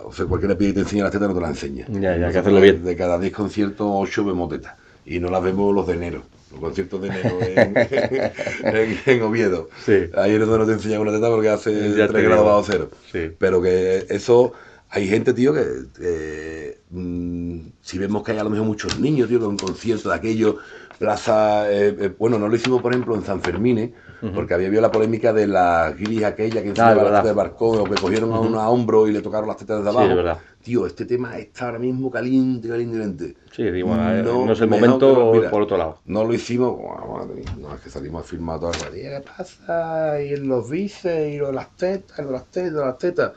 [0.03, 1.85] o sea, cualquiera pide que te enseñe las tetas, no te las enseña.
[1.89, 2.83] Ya, ya, hay que hacerlo bien.
[2.83, 4.75] De cada 10 conciertos, 8 vemos tetas.
[5.05, 6.21] Y no las vemos los de enero.
[6.51, 7.73] Los conciertos de enero en,
[8.75, 9.69] en- en Oviedo.
[9.85, 9.93] Sí.
[10.15, 12.63] Ahí es donde no te enseñan una teta porque hace Ya te 3 grados bajo
[12.63, 12.89] cero.
[13.11, 13.31] Sí.
[13.39, 14.51] Pero que eso,
[14.89, 15.63] hay gente, tío, que
[16.01, 20.09] eh, mm, si vemos que hay a lo mejor muchos niños, tío, que un concierto
[20.09, 20.57] de aquello,
[21.01, 23.93] plaza, eh, eh, bueno, no lo hicimos, por ejemplo, en San Fermín, ¿eh?
[24.35, 27.09] porque había habido la polémica de la guiris aquella que verdad.
[27.09, 29.83] tetas del barcón, o que cogieron a uno a hombro y le tocaron las tetas
[29.83, 30.11] de Sí, abajo.
[30.11, 30.37] es verdad.
[30.63, 33.35] Tío, este tema está ahora mismo caliente, caliente, caliente.
[33.51, 35.99] Sí, digo, eh, no, es el momento lo- mira, por otro lado.
[36.05, 39.23] No lo hicimos, bueno, madre mía, no, es que salimos a filmar todas las ¿qué
[39.25, 40.21] pasa?
[40.21, 43.31] Y en los bíceps, y lo de las tetas, lo de las tetas, las tetas.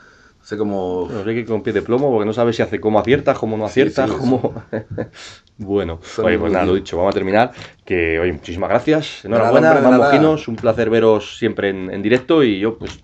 [0.45, 1.09] Sea, como...
[1.11, 3.57] No sé que con pie de plomo porque no sabes si hace cómo aciertas, cómo
[3.57, 4.53] no Sí, aciertas, sí, cómo.
[5.57, 7.51] bueno, Son oye, pues nada, lo dicho, vamos a terminar.
[7.83, 9.25] Que, oye, muchísimas gracias.
[9.25, 10.11] Enhorabuena, hombre, de más nada.
[10.11, 12.99] mojinos, un placer veros siempre en, en directo y yo, pues,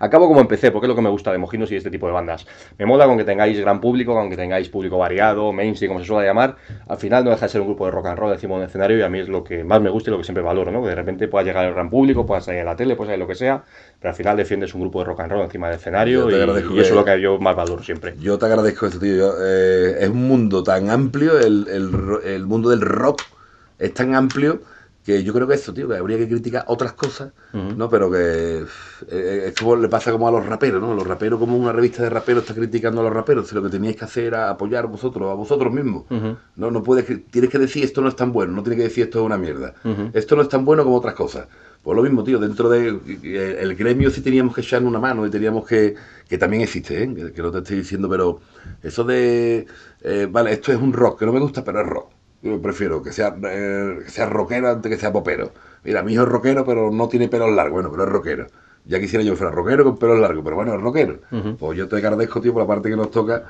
[0.00, 2.12] acabo como empecé, porque es lo que me gusta de Mojinos y este tipo de
[2.12, 2.46] bandas.
[2.78, 6.06] Me mola con que tengáis gran público, con que tengáis público variado, mainstream, como se
[6.06, 6.56] suele llamar.
[6.88, 8.66] Al final no deja de ser un grupo de rock and roll encima de un
[8.66, 10.70] escenario y a mí es lo que más me gusta y lo que siempre valoro,
[10.72, 10.82] ¿no?
[10.82, 13.20] Que de repente pueda llegar el gran público, pueda salir en la tele, pueda salir
[13.20, 13.62] lo que sea,
[14.00, 16.80] pero al final defiendes un grupo de rock and roll encima del escenario y, eso
[16.80, 18.14] es lo que yo más valoro siempre.
[18.18, 19.32] Yo te agradezco esto, tío.
[19.40, 23.22] Eh, es un mundo tan amplio, el, el mundo del rock
[23.78, 24.60] es tan amplio
[25.04, 27.90] que yo creo que eso, tío, que habría que criticar otras cosas, ¿no?
[27.90, 28.66] Pero que eh,
[29.08, 30.94] eh, esto le pasa como a los raperos, ¿no?
[30.94, 33.68] Los raperos, como una revista de raperos está criticando a los raperos, si lo que
[33.68, 36.04] teníais que hacer era apoyar vosotros, a vosotros mismos.
[36.56, 39.04] No, no puedes, tienes que decir esto no es tan bueno, no tienes que decir
[39.04, 39.74] esto es una mierda.
[40.14, 41.48] Esto no es tan bueno como otras cosas.
[41.82, 45.26] Pues lo mismo, tío, dentro del de, el gremio sí teníamos que echarnos una mano
[45.26, 45.94] y teníamos que,
[46.26, 47.32] que también existe, ¿eh?
[47.34, 48.40] que, no te estoy diciendo, pero
[48.82, 49.66] eso de,
[50.00, 52.13] eh, vale, esto es un rock, que no me gusta, pero es rock
[52.44, 55.52] yo prefiero que sea, eh, sea rockero antes que sea popero.
[55.82, 57.74] Mira, mi hijo es rockero, pero no tiene pelos largos.
[57.74, 58.46] Bueno, pero es rockero.
[58.86, 61.18] Ya quisiera yo que fuera rockero con pelos largos, pero bueno, es rockero.
[61.58, 63.44] Pues yo te agradezco, tío, por la parte que nos toca,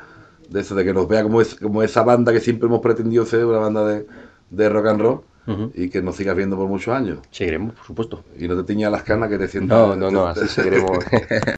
[0.49, 3.26] de eso, de que nos vea como, es, como esa banda que siempre hemos pretendido
[3.26, 4.07] ser, una banda de,
[4.51, 5.20] de rock and roll.
[5.74, 7.18] y que nos sigas viendo por muchos años.
[7.30, 8.24] Seguiremos, por supuesto.
[8.38, 9.76] Y no te tiñas las canas que te sientas.
[9.76, 10.99] No, no, no, así seguiremos.